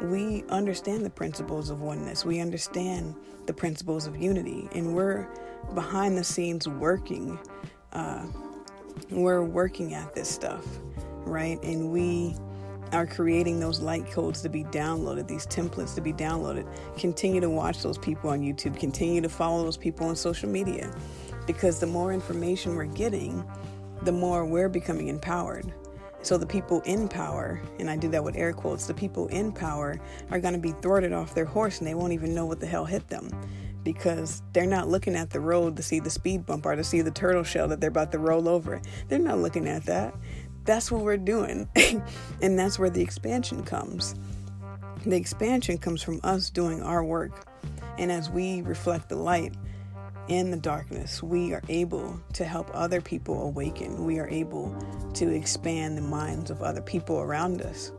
we 0.00 0.44
understand 0.48 1.04
the 1.04 1.10
principles 1.10 1.70
of 1.70 1.80
oneness. 1.80 2.24
We 2.24 2.40
understand 2.40 3.14
the 3.46 3.52
principles 3.52 4.06
of 4.06 4.16
unity, 4.16 4.68
and 4.72 4.94
we're 4.94 5.28
behind 5.74 6.16
the 6.18 6.24
scenes 6.24 6.68
working. 6.68 7.38
Uh, 7.92 8.26
we're 9.10 9.44
working 9.44 9.94
at 9.94 10.14
this 10.14 10.28
stuff, 10.28 10.64
right? 11.24 11.62
And 11.62 11.90
we 11.90 12.36
are 12.92 13.06
creating 13.06 13.60
those 13.60 13.80
light 13.80 14.10
codes 14.10 14.42
to 14.42 14.48
be 14.48 14.64
downloaded, 14.64 15.26
these 15.26 15.46
templates 15.46 15.94
to 15.94 16.00
be 16.00 16.12
downloaded. 16.12 16.66
Continue 16.98 17.40
to 17.40 17.50
watch 17.50 17.82
those 17.82 17.98
people 17.98 18.30
on 18.30 18.40
YouTube. 18.40 18.78
Continue 18.78 19.20
to 19.20 19.28
follow 19.28 19.64
those 19.64 19.76
people 19.76 20.06
on 20.08 20.16
social 20.16 20.48
media, 20.48 20.94
because 21.46 21.78
the 21.78 21.86
more 21.86 22.12
information 22.12 22.76
we're 22.76 22.84
getting, 22.84 23.44
the 24.04 24.12
more 24.12 24.44
we're 24.44 24.68
becoming 24.68 25.08
empowered 25.08 25.72
so 26.24 26.38
the 26.38 26.46
people 26.46 26.80
in 26.86 27.06
power, 27.06 27.60
and 27.78 27.90
I 27.90 27.96
do 27.96 28.08
that 28.08 28.24
with 28.24 28.34
air 28.34 28.54
quotes, 28.54 28.86
the 28.86 28.94
people 28.94 29.26
in 29.28 29.52
power 29.52 30.00
are 30.30 30.40
going 30.40 30.54
to 30.54 30.60
be 30.60 30.72
thwarted 30.72 31.12
off 31.12 31.34
their 31.34 31.44
horse 31.44 31.78
and 31.78 31.86
they 31.86 31.94
won't 31.94 32.14
even 32.14 32.34
know 32.34 32.46
what 32.46 32.60
the 32.60 32.66
hell 32.66 32.86
hit 32.86 33.08
them 33.08 33.28
because 33.82 34.42
they're 34.54 34.64
not 34.64 34.88
looking 34.88 35.16
at 35.16 35.28
the 35.28 35.40
road 35.40 35.76
to 35.76 35.82
see 35.82 36.00
the 36.00 36.08
speed 36.08 36.46
bump 36.46 36.64
or 36.64 36.74
to 36.74 36.82
see 36.82 37.02
the 37.02 37.10
turtle 37.10 37.44
shell 37.44 37.68
that 37.68 37.78
they're 37.78 37.90
about 37.90 38.10
to 38.12 38.18
roll 38.18 38.48
over. 38.48 38.80
They're 39.08 39.18
not 39.18 39.40
looking 39.40 39.68
at 39.68 39.84
that. 39.84 40.14
That's 40.64 40.90
what 40.90 41.02
we're 41.02 41.18
doing. 41.18 41.68
and 42.40 42.58
that's 42.58 42.78
where 42.78 42.88
the 42.88 43.02
expansion 43.02 43.62
comes. 43.62 44.14
The 45.04 45.16
expansion 45.16 45.76
comes 45.76 46.02
from 46.02 46.20
us 46.24 46.48
doing 46.48 46.82
our 46.82 47.04
work. 47.04 47.46
And 47.98 48.10
as 48.10 48.30
we 48.30 48.62
reflect 48.62 49.10
the 49.10 49.16
light, 49.16 49.54
in 50.28 50.50
the 50.50 50.56
darkness, 50.56 51.22
we 51.22 51.52
are 51.52 51.62
able 51.68 52.18
to 52.32 52.44
help 52.44 52.70
other 52.72 53.00
people 53.00 53.42
awaken. 53.42 54.04
We 54.04 54.18
are 54.18 54.28
able 54.28 54.74
to 55.14 55.28
expand 55.28 55.98
the 55.98 56.02
minds 56.02 56.50
of 56.50 56.62
other 56.62 56.80
people 56.80 57.20
around 57.20 57.62
us. 57.62 57.92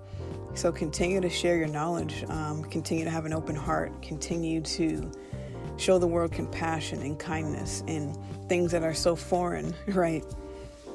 So 0.55 0.72
continue 0.72 1.20
to 1.22 1.29
share 1.29 1.58
your 1.58 1.67
knowledge, 1.67 2.24
um, 2.29 2.63
continue 2.63 3.03
to 3.03 3.12
have 3.12 3.25
an 3.25 3.34
open 3.34 3.55
heart, 3.55 4.01
continue 4.01 4.62
to 4.62 5.12
show 5.77 6.00
the 6.00 6.08
world 6.08 6.32
compassion 6.32 7.01
and 7.01 7.20
kindness 7.20 7.84
and 7.88 8.17
things 8.48 8.72
that 8.72 8.82
are 8.82 8.94
so 8.94 9.15
foreign, 9.15 9.75
right? 9.88 10.24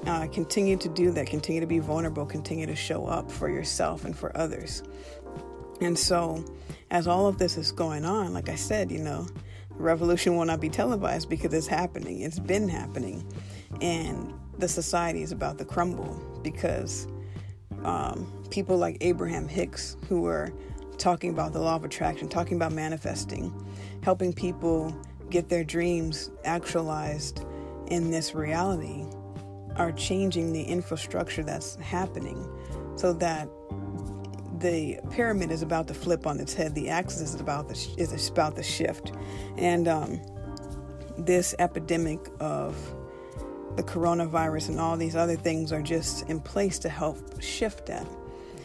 Uh, 0.07 0.27
continue 0.29 0.79
to 0.79 0.89
do 0.89 1.11
that, 1.11 1.27
continue 1.27 1.61
to 1.61 1.67
be 1.67 1.79
vulnerable, 1.79 2.25
continue 2.25 2.65
to 2.67 2.75
show 2.75 3.07
up 3.07 3.31
for 3.31 3.51
yourself 3.51 4.07
and 4.07 4.17
for 4.17 4.35
others. 4.37 4.83
And 5.83 5.99
so, 5.99 6.43
as 6.91 7.07
all 7.07 7.27
of 7.27 7.39
this 7.39 7.59
is 7.59 7.71
going 7.71 8.07
on, 8.07 8.33
like 8.33 8.49
I 8.49 8.55
said, 8.55 8.91
you 8.91 8.99
know, 8.99 9.27
revolution 9.81 10.37
will 10.37 10.45
not 10.45 10.61
be 10.61 10.69
televised 10.69 11.29
because 11.29 11.53
it's 11.53 11.67
happening. 11.67 12.21
It's 12.21 12.39
been 12.39 12.69
happening. 12.69 13.27
And 13.81 14.33
the 14.59 14.69
society 14.69 15.23
is 15.23 15.33
about 15.33 15.59
to 15.59 15.65
crumble 15.65 16.21
because 16.43 17.07
um, 17.85 18.31
people 18.51 18.77
like 18.77 18.99
Abraham 19.01 19.49
Hicks, 19.49 19.97
who 20.09 20.27
are 20.27 20.53
talking 20.99 21.31
about 21.31 21.53
the 21.53 21.61
law 21.61 21.77
of 21.77 21.85
attraction, 21.85 22.29
talking 22.29 22.57
about 22.57 22.73
manifesting, 22.73 23.53
helping 24.03 24.33
people 24.33 24.95
get 25.31 25.49
their 25.49 25.65
dreams 25.65 26.31
actualized 26.45 27.45
in 27.87 28.11
this 28.11 28.35
reality, 28.35 29.05
are 29.77 29.93
changing 29.93 30.53
the 30.53 30.63
infrastructure 30.63 31.43
that's 31.43 31.77
happening 31.77 32.47
so 32.97 33.13
that 33.15 33.49
the 34.61 34.99
pyramid 35.11 35.51
is 35.51 35.63
about 35.63 35.89
to 35.89 35.95
flip 35.95 36.27
on 36.27 36.39
its 36.39 36.55
head. 36.55 36.75
The 36.75 36.89
axis 36.89 37.35
is 37.35 37.41
about 37.41 37.69
to 37.69 37.75
is 38.01 38.29
about 38.29 38.57
to 38.57 38.63
shift, 38.63 39.13
and 39.57 39.89
um, 39.89 40.21
this 41.19 41.55
epidemic 41.59 42.21
of 42.41 42.77
the 43.77 43.83
coronavirus 43.83 44.71
and 44.71 44.81
all 44.81 44.97
these 44.97 45.17
other 45.17 45.37
things 45.37 45.73
are 45.73 45.83
just 45.83 46.29
in 46.29 46.41
place 46.41 46.79
to 46.81 46.89
help 46.89 47.41
shift 47.41 47.87
that. 47.87 48.07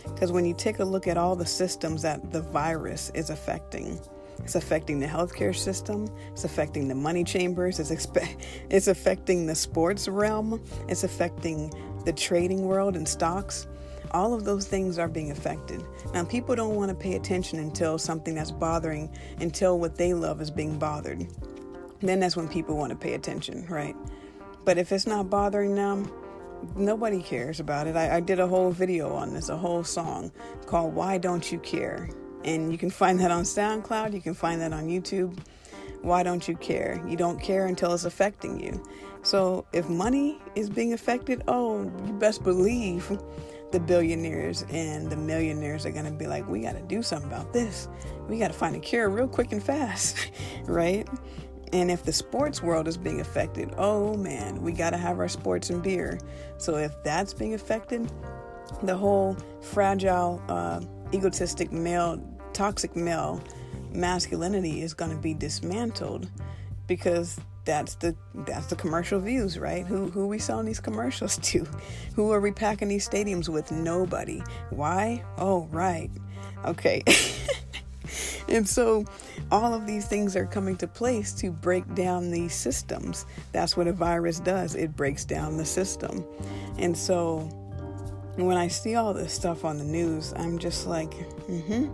Because 0.03 0.31
when 0.31 0.45
you 0.45 0.53
take 0.53 0.79
a 0.79 0.85
look 0.85 1.07
at 1.07 1.17
all 1.17 1.35
the 1.35 1.45
systems 1.45 2.01
that 2.01 2.31
the 2.31 2.41
virus 2.41 3.11
is 3.13 3.29
affecting, 3.29 3.99
it's 4.43 4.55
affecting 4.55 4.99
the 4.99 5.07
healthcare 5.07 5.55
system. 5.55 6.07
It's 6.31 6.43
affecting 6.43 6.87
the 6.87 6.95
money 6.95 7.23
chambers. 7.23 7.79
It's, 7.79 7.91
expe- 7.91 8.37
it's 8.69 8.87
affecting 8.87 9.45
the 9.45 9.55
sports 9.55 10.07
realm. 10.07 10.61
It's 10.87 11.03
affecting 11.03 11.73
the 12.03 12.13
trading 12.13 12.65
world 12.65 12.95
and 12.95 13.07
stocks 13.07 13.67
all 14.15 14.33
of 14.33 14.45
those 14.45 14.65
things 14.65 14.97
are 14.97 15.09
being 15.09 15.29
affected. 15.29 15.83
Now, 16.13 16.23
people 16.23 16.55
don't 16.55 16.75
want 16.75 16.89
to 16.89 16.95
pay 16.95 17.15
attention 17.15 17.59
until 17.59 17.97
something 17.97 18.33
that's 18.33 18.51
bothering, 18.51 19.13
until 19.41 19.77
what 19.77 19.95
they 19.97 20.13
love 20.13 20.41
is 20.41 20.49
being 20.49 20.79
bothered. 20.79 21.27
Then 21.99 22.21
that's 22.21 22.37
when 22.37 22.47
people 22.47 22.77
want 22.77 22.91
to 22.91 22.95
pay 22.95 23.13
attention, 23.13 23.65
right? 23.67 23.95
But 24.63 24.77
if 24.77 24.91
it's 24.91 25.05
not 25.05 25.29
bothering 25.29 25.75
them, 25.75 26.09
nobody 26.75 27.21
cares 27.21 27.59
about 27.59 27.87
it. 27.87 27.95
I, 27.95 28.15
I 28.17 28.19
did 28.21 28.39
a 28.39 28.47
whole 28.47 28.71
video 28.71 29.13
on 29.13 29.33
this, 29.33 29.49
a 29.49 29.57
whole 29.57 29.83
song 29.83 30.31
called 30.65 30.95
Why 30.95 31.17
Don't 31.17 31.51
You 31.51 31.59
Care? 31.59 32.09
And 32.45 32.71
you 32.71 32.77
can 32.77 32.89
find 32.89 33.19
that 33.19 33.31
on 33.31 33.43
SoundCloud, 33.43 34.13
you 34.13 34.21
can 34.21 34.33
find 34.33 34.61
that 34.61 34.71
on 34.71 34.87
YouTube. 34.87 35.37
Why 36.03 36.23
don't 36.23 36.47
you 36.47 36.55
care? 36.55 37.03
You 37.07 37.17
don't 37.17 37.41
care 37.41 37.65
until 37.65 37.93
it's 37.93 38.05
affecting 38.05 38.59
you. 38.59 38.81
So 39.23 39.65
if 39.73 39.89
money 39.89 40.39
is 40.53 40.69
being 40.69 40.93
affected, 40.93 41.41
oh, 41.47 41.91
you 42.05 42.13
best 42.13 42.43
believe 42.43 43.11
the 43.75 43.79
billionaires 43.81 44.63
and 44.69 45.09
the 45.09 45.17
millionaires 45.17 45.85
are 45.85 45.91
going 45.91 46.05
to 46.05 46.11
be 46.11 46.27
like, 46.27 46.47
we 46.47 46.61
got 46.61 46.75
to 46.75 46.81
do 46.83 47.03
something 47.03 47.29
about 47.29 47.51
this. 47.51 47.89
We 48.29 48.39
got 48.39 48.47
to 48.47 48.53
find 48.53 48.73
a 48.73 48.79
cure 48.79 49.09
real 49.09 49.27
quick 49.27 49.51
and 49.51 49.61
fast, 49.61 50.31
right? 50.63 51.05
And 51.73 51.91
if 51.91 52.03
the 52.05 52.13
sports 52.13 52.63
world 52.63 52.87
is 52.87 52.95
being 52.95 53.19
affected, 53.19 53.73
oh 53.77 54.15
man, 54.15 54.61
we 54.61 54.71
got 54.71 54.91
to 54.91 54.97
have 54.97 55.19
our 55.19 55.27
sports 55.27 55.71
and 55.71 55.83
beer. 55.83 56.17
So 56.57 56.77
if 56.77 57.03
that's 57.03 57.33
being 57.33 57.53
affected, 57.53 58.09
the 58.81 58.95
whole 58.95 59.35
fragile, 59.59 60.41
uh, 60.47 60.79
egotistic 61.13 61.73
male, 61.73 62.23
toxic 62.53 62.95
male 62.95 63.43
masculinity 63.91 64.83
is 64.83 64.93
going 64.93 65.11
to 65.11 65.17
be 65.17 65.33
dismantled 65.33 66.29
because 66.87 67.41
that's 67.65 67.95
the 67.95 68.15
that's 68.33 68.67
the 68.67 68.75
commercial 68.75 69.19
views, 69.19 69.57
right? 69.57 69.85
Who 69.85 70.09
who 70.09 70.21
are 70.21 70.27
we 70.27 70.39
selling 70.39 70.65
these 70.65 70.79
commercials 70.79 71.37
to? 71.41 71.67
Who 72.15 72.31
are 72.31 72.39
we 72.39 72.51
packing 72.51 72.87
these 72.87 73.07
stadiums 73.07 73.49
with? 73.49 73.71
Nobody. 73.71 74.41
Why? 74.69 75.23
Oh, 75.37 75.67
right. 75.71 76.09
Okay. 76.63 77.03
and 78.49 78.67
so 78.67 79.05
all 79.51 79.73
of 79.73 79.85
these 79.85 80.07
things 80.07 80.35
are 80.35 80.45
coming 80.45 80.77
to 80.77 80.87
place 80.87 81.33
to 81.33 81.51
break 81.51 81.93
down 81.95 82.31
these 82.31 82.53
systems. 82.53 83.25
That's 83.51 83.75
what 83.75 83.87
a 83.87 83.93
virus 83.93 84.39
does. 84.39 84.75
It 84.75 84.95
breaks 84.95 85.25
down 85.25 85.57
the 85.57 85.65
system. 85.65 86.23
And 86.77 86.97
so 86.97 87.39
when 88.35 88.57
I 88.57 88.67
see 88.67 88.95
all 88.95 89.13
this 89.13 89.33
stuff 89.33 89.65
on 89.65 89.77
the 89.77 89.83
news, 89.83 90.33
I'm 90.35 90.57
just 90.59 90.87
like, 90.87 91.11
mm-hmm. 91.47 91.87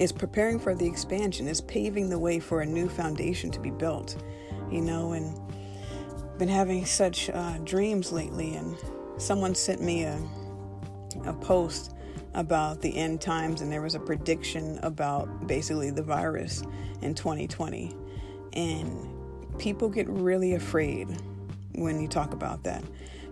It's 0.00 0.12
preparing 0.12 0.58
for 0.58 0.74
the 0.74 0.86
expansion. 0.86 1.46
It's 1.46 1.60
paving 1.60 2.08
the 2.08 2.18
way 2.18 2.40
for 2.40 2.62
a 2.62 2.66
new 2.66 2.88
foundation 2.88 3.50
to 3.50 3.60
be 3.60 3.70
built 3.70 4.16
you 4.70 4.80
know, 4.80 5.12
and 5.12 5.38
been 6.38 6.48
having 6.48 6.86
such 6.86 7.30
uh, 7.30 7.58
dreams 7.58 8.12
lately. 8.12 8.54
And 8.54 8.76
someone 9.18 9.54
sent 9.54 9.82
me 9.82 10.04
a, 10.04 10.20
a 11.24 11.32
post 11.32 11.94
about 12.34 12.80
the 12.80 12.96
end 12.96 13.20
times, 13.20 13.60
and 13.60 13.70
there 13.70 13.82
was 13.82 13.94
a 13.94 14.00
prediction 14.00 14.78
about 14.82 15.46
basically 15.46 15.90
the 15.90 16.02
virus 16.02 16.62
in 17.02 17.14
2020. 17.14 17.94
And 18.52 19.08
people 19.58 19.88
get 19.88 20.08
really 20.08 20.54
afraid 20.54 21.08
when 21.74 22.00
you 22.00 22.08
talk 22.08 22.32
about 22.32 22.64
that. 22.64 22.82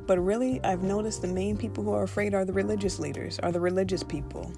But 0.07 0.19
really, 0.19 0.63
I've 0.65 0.83
noticed 0.83 1.21
the 1.23 1.29
main 1.29 1.57
people 1.57 1.85
who 1.85 1.93
are 1.93 2.03
afraid 2.03 2.35
are 2.35 2.45
the 2.45 2.53
religious 2.53 2.99
leaders, 2.99 3.39
are 3.41 3.53
the 3.53 3.61
religious 3.61 4.03
people. 4.03 4.51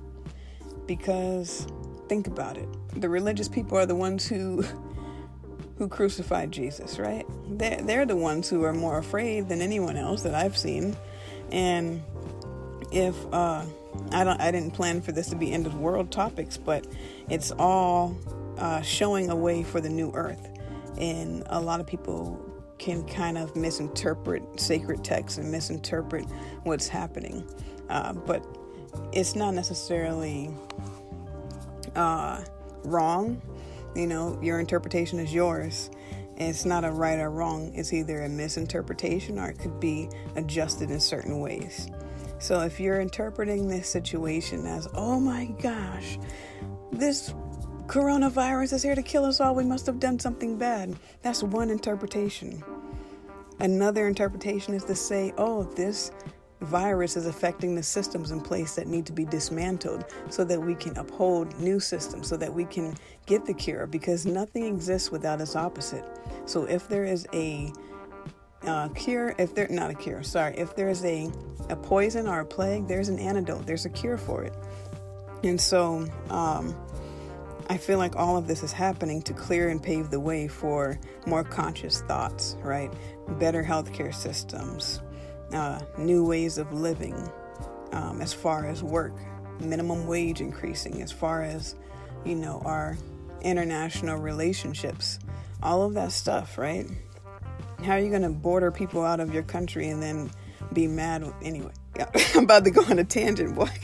Because 0.87 1.67
think 2.09 2.27
about 2.27 2.57
it. 2.57 2.69
The 3.01 3.09
religious 3.09 3.49
people 3.49 3.77
are 3.79 3.87
the 3.87 3.95
ones 3.95 4.27
who 4.27 4.65
who 5.81 5.89
crucified 5.89 6.53
Jesus, 6.53 6.99
right? 6.99 7.25
They're, 7.49 7.81
they're 7.81 8.05
the 8.05 8.15
ones 8.15 8.51
who 8.51 8.65
are 8.65 8.75
more 8.75 8.99
afraid 8.99 9.49
than 9.49 9.63
anyone 9.63 9.97
else 9.97 10.25
that 10.25 10.35
I've 10.35 10.55
seen. 10.55 10.95
And 11.51 12.03
if 12.93 13.17
uh, 13.33 13.65
I 14.13 14.25
don't, 14.25 14.39
I 14.39 14.51
didn't 14.51 14.73
plan 14.73 15.01
for 15.01 15.13
this 15.13 15.31
to 15.31 15.37
be 15.37 15.51
end 15.51 15.67
of 15.67 15.75
world 15.81 16.11
topics, 16.11 16.59
but 16.59 16.87
it's 17.31 17.51
all 17.53 18.15
uh, 18.59 18.83
showing 18.83 19.31
a 19.31 19.35
way 19.35 19.63
for 19.63 19.81
the 19.81 19.89
new 19.89 20.13
earth. 20.13 20.51
And 20.99 21.45
a 21.47 21.59
lot 21.59 21.81
of 21.81 21.87
people 21.87 22.39
can 22.79 23.03
kind 23.09 23.39
of 23.39 23.57
misinterpret 23.57 24.61
sacred 24.61 25.03
texts 25.03 25.39
and 25.39 25.51
misinterpret 25.51 26.27
what's 26.65 26.89
happening. 26.89 27.43
Uh, 27.89 28.13
but 28.13 28.45
it's 29.13 29.35
not 29.35 29.55
necessarily 29.55 30.51
uh, 31.97 32.45
wrong. 32.85 33.41
You 33.95 34.07
know, 34.07 34.39
your 34.41 34.61
interpretation 34.61 35.19
is 35.19 35.33
yours. 35.33 35.91
It's 36.37 36.65
not 36.65 36.85
a 36.85 36.91
right 36.91 37.19
or 37.19 37.31
wrong. 37.31 37.73
It's 37.75 37.93
either 37.93 38.23
a 38.23 38.29
misinterpretation 38.29 39.39
or 39.39 39.49
it 39.49 39.59
could 39.59 39.79
be 39.79 40.09
adjusted 40.37 40.91
in 40.91 41.01
certain 41.01 41.41
ways. 41.41 41.89
So 42.39 42.61
if 42.61 42.81
you're 42.81 43.01
interpreting 43.01 43.69
this 43.69 43.89
situation 43.89 44.65
as, 44.65 44.89
oh 44.95 45.21
my 45.21 45.47
gosh, 45.61 46.19
this 46.91 47.35
coronavirus 47.87 48.73
is 48.73 48.83
here 48.83 48.95
to 48.95 49.03
kill 49.03 49.27
us 49.27 49.41
all, 49.41 49.55
we 49.55 49.65
must 49.65 49.85
have 49.85 50.01
done 50.01 50.19
something 50.19 50.57
bad, 50.57 50.97
that's 51.21 51.43
one 51.43 51.69
interpretation. 51.69 52.65
Another 53.59 54.09
interpretation 54.09 54.73
is 54.73 54.85
to 54.85 54.95
say, 54.95 55.35
oh, 55.37 55.65
this 55.65 56.13
virus 56.61 57.17
is 57.17 57.27
affecting 57.27 57.75
the 57.75 57.83
systems 57.83 58.31
in 58.31 58.41
place 58.41 58.75
that 58.75 58.87
need 58.87 59.07
to 59.07 59.13
be 59.13 59.25
dismantled 59.25 60.05
so 60.29 60.45
that 60.45 60.61
we 60.61 60.75
can 60.75 60.97
uphold 60.99 61.59
new 61.59 61.81
systems, 61.81 62.29
so 62.29 62.37
that 62.37 62.53
we 62.53 62.65
can 62.65 62.95
get 63.27 63.47
the 63.47 63.55
cure, 63.55 63.87
because 63.87 64.27
nothing 64.27 64.65
exists 64.65 65.11
without 65.11 65.41
its 65.41 65.57
opposite. 65.57 66.05
So 66.47 66.65
if 66.65 66.89
there 66.89 67.05
is 67.05 67.27
a 67.33 67.73
uh, 68.63 68.89
cure, 68.91 69.35
if 69.39 69.55
there 69.55 69.67
not 69.71 69.91
a 69.91 69.95
cure, 69.95 70.23
sorry, 70.23 70.57
if 70.59 70.77
there 70.77 70.91
is 70.91 71.05
a 71.05 71.31
a 71.71 71.77
poison 71.77 72.27
or 72.27 72.41
a 72.41 72.45
plague, 72.45 72.89
there's 72.89 73.09
an 73.09 73.19
antidote. 73.19 73.65
There's 73.65 73.87
a 73.87 73.91
cure 73.91 74.19
for 74.19 74.43
it. 74.43 74.53
And 75.43 75.61
so, 75.61 76.07
um, 76.29 76.75
I 77.69 77.77
feel 77.77 77.99
like 77.99 78.17
all 78.17 78.37
of 78.37 78.49
this 78.49 78.65
is 78.65 78.73
happening 78.73 79.23
to 79.23 79.33
clear 79.33 79.69
and 79.69 79.81
pave 79.81 80.11
the 80.11 80.19
way 80.19 80.49
for 80.49 80.99
more 81.27 81.45
conscious 81.45 82.01
thoughts, 82.03 82.57
right? 82.63 82.93
Better 83.39 83.63
healthcare 83.63 84.13
systems, 84.13 85.01
uh, 85.53 85.81
new 85.99 86.25
ways 86.25 86.59
of 86.59 86.73
living, 86.73 87.31
um, 87.93 88.21
as 88.21 88.33
far 88.33 88.67
as 88.67 88.83
work, 88.83 89.15
minimum 89.61 90.07
wage 90.07 90.41
increasing, 90.41 91.03
as 91.03 91.13
far 91.13 91.43
as, 91.43 91.77
you 92.25 92.35
know, 92.35 92.63
our 92.65 92.97
international 93.43 94.19
relationships, 94.19 95.19
all 95.63 95.83
of 95.83 95.95
that 95.95 96.13
stuff, 96.13 96.59
right? 96.59 96.87
How 97.83 97.93
are 97.93 97.99
you 97.99 98.11
going 98.11 98.23
to 98.23 98.31
border 98.31 98.71
people 98.71 99.03
out 99.03 99.21
of 99.21 99.33
your 99.33 99.43
country 99.43 99.89
and 99.89 100.03
then 100.03 100.31
be 100.73 100.87
mad? 100.87 101.33
Anyway, 101.43 101.73
I'm 102.35 102.45
about 102.45 102.65
to 102.65 102.71
go 102.71 102.85
on 102.85 102.99
a 102.99 103.05
tangent, 103.05 103.55
boy. 103.55 103.71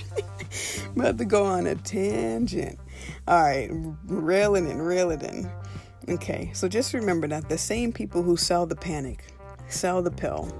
About 0.96 1.18
to 1.18 1.26
go 1.26 1.44
on 1.44 1.66
a 1.66 1.75
tangent. 1.75 2.78
All 3.28 3.42
right, 3.42 3.68
reel 4.06 4.54
it 4.54 4.64
in, 4.64 4.80
it 4.80 5.23
in. 5.23 5.50
Okay, 6.08 6.50
so 6.54 6.68
just 6.68 6.94
remember 6.94 7.28
that 7.28 7.50
the 7.50 7.58
same 7.58 7.92
people 7.92 8.23
who 8.23 8.38
sell 8.38 8.64
the 8.64 8.76
panic 8.76 9.26
sell 9.68 10.02
the 10.02 10.11
pill. 10.11 10.50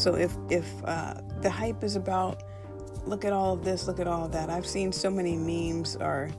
So 0.00 0.14
if 0.14 0.34
if 0.48 0.66
uh, 0.84 1.14
the 1.42 1.50
hype 1.50 1.84
is 1.84 1.94
about 1.94 2.42
look 3.04 3.26
at 3.26 3.34
all 3.34 3.52
of 3.52 3.64
this, 3.64 3.86
look 3.86 4.00
at 4.00 4.06
all 4.06 4.24
of 4.24 4.32
that. 4.32 4.48
I've 4.48 4.66
seen 4.66 4.92
so 4.92 5.10
many 5.10 5.36
memes 5.36 5.96
or 5.96 6.30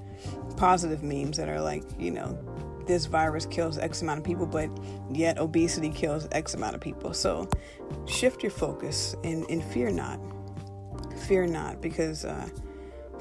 positive 0.57 1.03
memes 1.03 1.37
that 1.37 1.47
are 1.47 1.61
like, 1.61 1.83
you 1.99 2.09
know, 2.09 2.37
this 2.87 3.05
virus 3.05 3.45
kills 3.45 3.77
X 3.77 4.01
amount 4.01 4.17
of 4.17 4.23
people, 4.23 4.47
but 4.47 4.69
yet 5.11 5.37
obesity 5.37 5.89
kills 5.89 6.27
X 6.31 6.55
amount 6.55 6.73
of 6.73 6.81
people. 6.81 7.13
So 7.13 7.47
shift 8.07 8.41
your 8.41 8.51
focus 8.51 9.15
and, 9.23 9.47
and 9.49 9.63
fear 9.63 9.91
not. 9.91 10.19
Fear 11.27 11.47
not, 11.47 11.81
because 11.81 12.25
uh, 12.25 12.49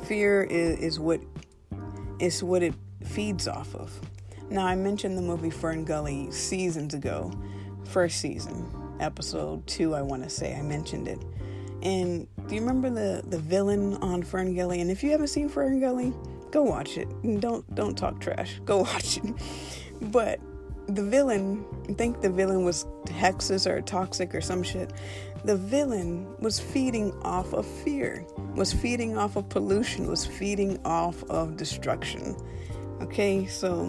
fear 0.05 0.43
is, 0.45 0.79
is 0.79 1.01
what 1.01 1.21
is 2.19 2.43
what 2.43 2.63
it 2.63 2.75
feeds 3.05 3.47
off 3.47 3.75
of. 3.75 3.93
Now 4.49 4.67
I 4.67 4.75
mentioned 4.75 5.19
the 5.19 5.23
movie 5.23 5.51
Fern 5.51 5.85
Gully 5.85 6.31
seasons 6.31 6.95
ago, 6.95 7.31
first 7.85 8.21
season, 8.21 8.67
episode 9.01 9.67
two, 9.67 9.95
I 9.95 10.03
want 10.03 10.23
to 10.23 10.31
say 10.31 10.55
I 10.55 10.63
mentioned 10.63 11.09
it. 11.09 11.19
And 11.83 12.29
do 12.47 12.55
you 12.55 12.61
remember 12.61 12.91
the 12.91 13.23
the 13.27 13.39
villain 13.39 13.95
on 13.97 14.23
Fern 14.23 14.55
Gully? 14.55 14.81
And 14.81 14.91
if 14.91 15.03
you 15.03 15.11
haven't 15.11 15.29
seen 15.29 15.49
Fern 15.49 15.81
Gully, 15.81 16.13
go 16.51 16.63
watch 16.63 16.99
it. 16.99 17.09
Don't 17.41 17.75
don't 17.75 17.97
talk 17.97 18.21
trash. 18.21 18.61
Go 18.65 18.79
watch 18.79 19.19
it. 19.19 19.35
But 20.01 20.41
the 20.89 21.05
villain, 21.05 21.65
I 21.89 21.93
think 21.93 22.21
the 22.21 22.31
villain 22.31 22.65
was 22.65 22.85
Hexxus 23.07 23.67
or 23.71 23.81
toxic 23.81 24.35
or 24.35 24.41
some 24.41 24.63
shit. 24.63 24.93
The 25.45 25.57
villain 25.57 26.27
was 26.41 26.61
feeding 26.61 27.13
off 27.23 27.53
of 27.55 27.67
fear, 27.67 28.27
was 28.55 28.73
feeding 28.73 29.17
off 29.17 29.37
of 29.37 29.49
pollution, 29.49 30.07
was 30.07 30.27
feeding 30.27 30.79
off 30.85 31.23
of 31.31 31.57
destruction. 31.57 32.37
Okay, 33.01 33.47
so 33.47 33.87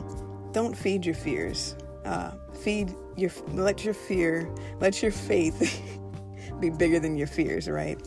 don't 0.54 0.78
feed 0.78 1.06
your 1.06 1.16
fears. 1.16 1.76
Uh, 2.06 2.32
feed 2.62 2.94
your, 3.16 3.32
let 3.54 3.84
your 3.86 3.94
fear, 3.94 4.50
let 4.80 5.02
your 5.02 5.12
faith 5.12 5.82
be 6.60 6.70
bigger 6.70 7.00
than 7.00 7.18
your 7.18 7.28
fears, 7.28 7.70
right? 7.70 8.00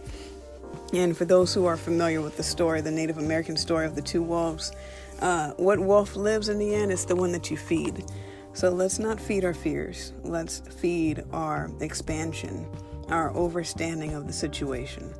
And 0.92 1.16
for 1.16 1.24
those 1.24 1.54
who 1.54 1.64
are 1.66 1.76
familiar 1.76 2.20
with 2.20 2.36
the 2.36 2.42
story, 2.42 2.80
the 2.80 2.90
Native 2.90 3.18
American 3.18 3.56
story 3.56 3.86
of 3.86 3.94
the 3.94 4.02
two 4.02 4.22
wolves, 4.22 4.72
uh, 5.20 5.50
what 5.52 5.78
wolf 5.78 6.16
lives 6.16 6.48
in 6.48 6.58
the 6.58 6.74
end 6.74 6.92
is 6.92 7.04
the 7.04 7.16
one 7.16 7.32
that 7.32 7.50
you 7.50 7.56
feed. 7.56 8.04
So 8.52 8.70
let's 8.70 8.98
not 8.98 9.20
feed 9.20 9.44
our 9.44 9.54
fears. 9.54 10.12
Let's 10.22 10.60
feed 10.60 11.24
our 11.32 11.70
expansion, 11.80 12.66
our 13.08 13.32
overstanding 13.32 14.16
of 14.16 14.26
the 14.26 14.32
situation. 14.32 15.12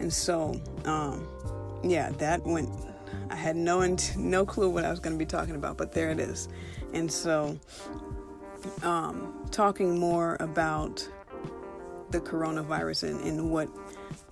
And 0.00 0.12
so, 0.12 0.60
um, 0.84 1.28
yeah, 1.84 2.10
that 2.18 2.44
went. 2.44 2.70
I 3.30 3.36
had 3.36 3.56
no 3.56 3.84
no 4.16 4.44
clue 4.44 4.70
what 4.70 4.84
I 4.84 4.90
was 4.90 5.00
going 5.00 5.14
to 5.14 5.18
be 5.18 5.26
talking 5.26 5.54
about, 5.54 5.76
but 5.76 5.92
there 5.92 6.10
it 6.10 6.18
is. 6.18 6.48
And 6.92 7.10
so, 7.10 7.58
um, 8.82 9.46
talking 9.50 9.98
more 9.98 10.36
about 10.40 11.08
the 12.10 12.20
coronavirus 12.20 13.10
and, 13.10 13.20
and 13.22 13.50
what 13.50 13.68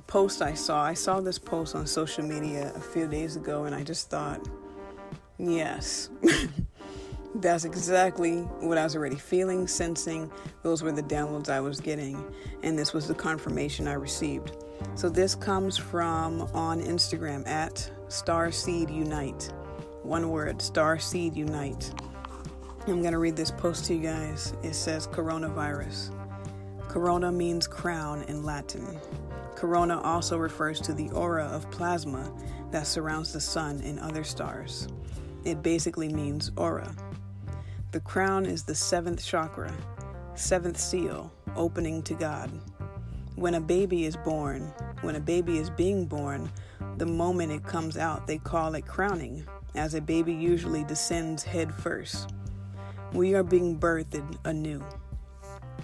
post 0.07 0.42
I 0.42 0.55
saw. 0.55 0.83
I 0.83 0.95
saw 0.95 1.21
this 1.21 1.38
post 1.38 1.75
on 1.75 1.87
social 1.87 2.25
media 2.25 2.73
a 2.75 2.81
few 2.81 3.07
days 3.07 3.37
ago, 3.37 3.64
and 3.64 3.75
I 3.75 3.83
just 3.83 4.09
thought, 4.11 4.47
yes, 5.38 6.11
that's 7.35 7.64
exactly 7.64 8.40
what 8.61 8.79
I 8.79 8.85
was 8.85 8.97
already 8.97 9.16
feeling, 9.16 9.66
sensing. 9.66 10.31
Those 10.62 10.83
were 10.83 10.92
the 10.92 11.03
downloads 11.03 11.49
I 11.49 11.61
was 11.61 11.81
getting, 11.81 12.25
and 12.62 12.79
this 12.79 12.92
was 12.92 13.09
the 13.09 13.14
confirmation 13.14 13.88
I 13.88 13.95
received. 13.95 14.53
So 14.95 15.09
this 15.09 15.35
comes 15.35 15.77
from 15.77 16.42
on 16.55 16.81
Instagram 16.83 17.47
at 17.47 17.90
Starseed 18.09 18.95
Unite. 18.95 19.53
One 20.03 20.31
word, 20.31 20.59
Starseed 20.59 21.35
Unite. 21.35 21.92
I'm 22.88 23.01
going 23.01 23.12
to 23.12 23.18
read 23.18 23.35
this 23.35 23.51
post 23.51 23.87
to 23.87 23.94
you 23.94 24.01
guys. 24.01 24.55
It 24.62 24.75
says 24.75 25.09
coronavirus. 25.09 26.14
Corona 26.87 27.33
means 27.33 27.66
crown 27.66 28.22
in 28.29 28.44
Latin. 28.44 29.01
Corona 29.57 30.01
also 30.03 30.37
refers 30.38 30.81
to 30.83 30.94
the 30.94 31.11
aura 31.11 31.46
of 31.46 31.68
plasma 31.72 32.33
that 32.70 32.87
surrounds 32.87 33.33
the 33.33 33.40
sun 33.40 33.81
and 33.85 33.99
other 33.99 34.22
stars. 34.22 34.87
It 35.44 35.64
basically 35.64 36.09
means 36.09 36.53
aura. 36.57 36.94
The 37.90 37.99
crown 37.99 38.46
is 38.46 38.62
the 38.62 38.75
seventh 38.77 39.25
chakra, 39.25 39.75
seventh 40.37 40.79
seal, 40.79 41.33
opening 41.57 42.05
to 42.05 42.14
God. 42.14 42.53
When 43.35 43.57
a 43.57 43.61
baby 43.61 44.05
is 44.05 44.16
born, 44.16 44.72
when 45.01 45.16
a 45.16 45.20
baby 45.20 45.59
is 45.59 45.70
being 45.70 46.07
born, 46.07 46.49
the 46.99 47.07
moment 47.07 47.51
it 47.51 47.64
comes 47.64 47.96
out, 47.96 48.29
they 48.29 48.38
call 48.38 48.77
it 48.77 48.87
crowning, 48.87 49.44
as 49.75 49.94
a 49.94 50.01
baby 50.01 50.33
usually 50.33 50.85
descends 50.85 51.42
head 51.42 51.75
first. 51.75 52.33
We 53.12 53.35
are 53.35 53.42
being 53.42 53.79
birthed 53.79 54.37
anew. 54.45 54.85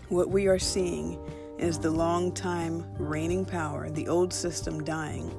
What 0.09 0.31
we 0.31 0.49
are 0.49 0.59
seeing 0.59 1.19
is 1.59 1.79
the 1.79 1.91
long 1.91 2.33
time 2.33 2.85
reigning 2.99 3.45
power, 3.45 3.89
the 3.91 4.09
old 4.09 4.33
system 4.33 4.83
dying. 4.83 5.31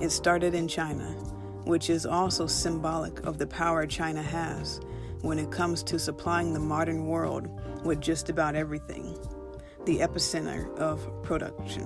It 0.00 0.10
started 0.10 0.54
in 0.54 0.68
China, 0.68 1.10
which 1.64 1.90
is 1.90 2.06
also 2.06 2.46
symbolic 2.46 3.26
of 3.26 3.38
the 3.38 3.46
power 3.46 3.86
China 3.86 4.22
has 4.22 4.80
when 5.22 5.38
it 5.38 5.50
comes 5.50 5.82
to 5.84 5.98
supplying 5.98 6.52
the 6.52 6.60
modern 6.60 7.06
world 7.06 7.48
with 7.84 8.00
just 8.00 8.30
about 8.30 8.54
everything, 8.54 9.18
the 9.84 9.98
epicenter 9.98 10.74
of 10.76 11.22
production. 11.22 11.84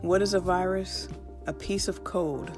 What 0.00 0.22
is 0.22 0.34
a 0.34 0.40
virus? 0.40 1.08
A 1.46 1.52
piece 1.52 1.88
of 1.88 2.04
code 2.04 2.50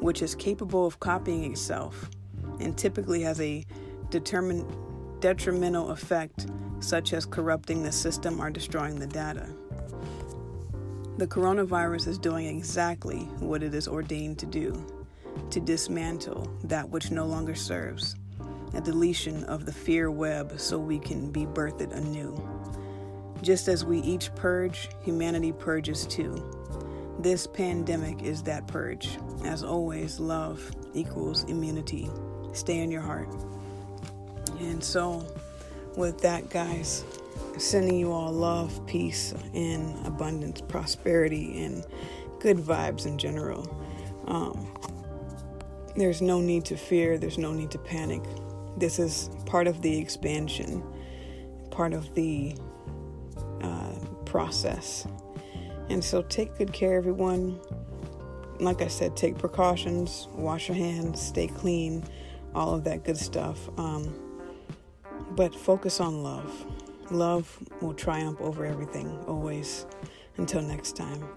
which 0.00 0.22
is 0.22 0.34
capable 0.34 0.86
of 0.86 0.98
copying 0.98 1.44
itself 1.44 2.10
and 2.58 2.76
typically 2.76 3.22
has 3.22 3.40
a 3.40 3.64
determined 4.08 4.66
detrimental 5.20 5.90
effect 5.90 6.46
such 6.80 7.12
as 7.12 7.26
corrupting 7.26 7.82
the 7.82 7.92
system 7.92 8.40
or 8.40 8.50
destroying 8.50 8.98
the 8.98 9.06
data. 9.06 9.48
The 11.18 11.26
coronavirus 11.26 12.08
is 12.08 12.18
doing 12.18 12.46
exactly 12.46 13.20
what 13.40 13.62
it 13.62 13.74
is 13.74 13.86
ordained 13.86 14.38
to 14.38 14.46
do 14.46 14.86
to 15.50 15.60
dismantle 15.60 16.50
that 16.64 16.88
which 16.88 17.10
no 17.10 17.26
longer 17.26 17.54
serves, 17.54 18.16
a 18.74 18.80
deletion 18.80 19.44
of 19.44 19.66
the 19.66 19.72
fear 19.72 20.10
web 20.10 20.58
so 20.58 20.78
we 20.78 20.98
can 20.98 21.30
be 21.30 21.44
birthed 21.44 21.92
anew. 21.92 22.40
Just 23.42 23.68
as 23.68 23.84
we 23.84 24.00
each 24.00 24.34
purge, 24.34 24.88
humanity 25.02 25.52
purges 25.52 26.06
too. 26.06 26.42
This 27.18 27.46
pandemic 27.46 28.22
is 28.22 28.42
that 28.44 28.66
purge. 28.66 29.18
As 29.44 29.62
always, 29.62 30.20
love 30.20 30.70
equals 30.94 31.44
immunity. 31.44 32.08
Stay 32.52 32.78
in 32.78 32.90
your 32.90 33.02
heart. 33.02 33.28
And 34.60 34.82
so, 34.82 35.26
with 35.96 36.20
that, 36.20 36.50
guys, 36.50 37.04
sending 37.58 37.98
you 37.98 38.12
all 38.12 38.32
love, 38.32 38.86
peace, 38.86 39.34
and 39.54 40.06
abundance, 40.06 40.60
prosperity, 40.60 41.64
and 41.64 41.84
good 42.38 42.56
vibes 42.56 43.06
in 43.06 43.18
general. 43.18 43.68
Um, 44.26 44.66
there's 45.96 46.22
no 46.22 46.40
need 46.40 46.64
to 46.66 46.76
fear, 46.76 47.18
there's 47.18 47.38
no 47.38 47.52
need 47.52 47.70
to 47.72 47.78
panic. 47.78 48.22
This 48.76 48.98
is 48.98 49.30
part 49.46 49.66
of 49.66 49.82
the 49.82 49.98
expansion, 49.98 50.82
part 51.70 51.92
of 51.92 52.14
the 52.14 52.54
uh, 53.60 53.94
process. 54.24 55.06
And 55.88 56.02
so 56.02 56.22
take 56.22 56.56
good 56.56 56.72
care, 56.72 56.96
everyone. 56.96 57.60
Like 58.60 58.82
I 58.82 58.88
said, 58.88 59.16
take 59.16 59.38
precautions, 59.38 60.28
wash 60.32 60.68
your 60.68 60.76
hands, 60.76 61.20
stay 61.20 61.48
clean, 61.48 62.04
all 62.54 62.74
of 62.74 62.84
that 62.84 63.04
good 63.04 63.16
stuff. 63.16 63.68
Um, 63.78 64.29
but 65.36 65.54
focus 65.54 66.00
on 66.00 66.22
love. 66.22 66.66
Love 67.10 67.58
will 67.80 67.94
triumph 67.94 68.40
over 68.40 68.64
everything, 68.64 69.18
always. 69.26 69.86
Until 70.36 70.62
next 70.62 70.96
time. 70.96 71.28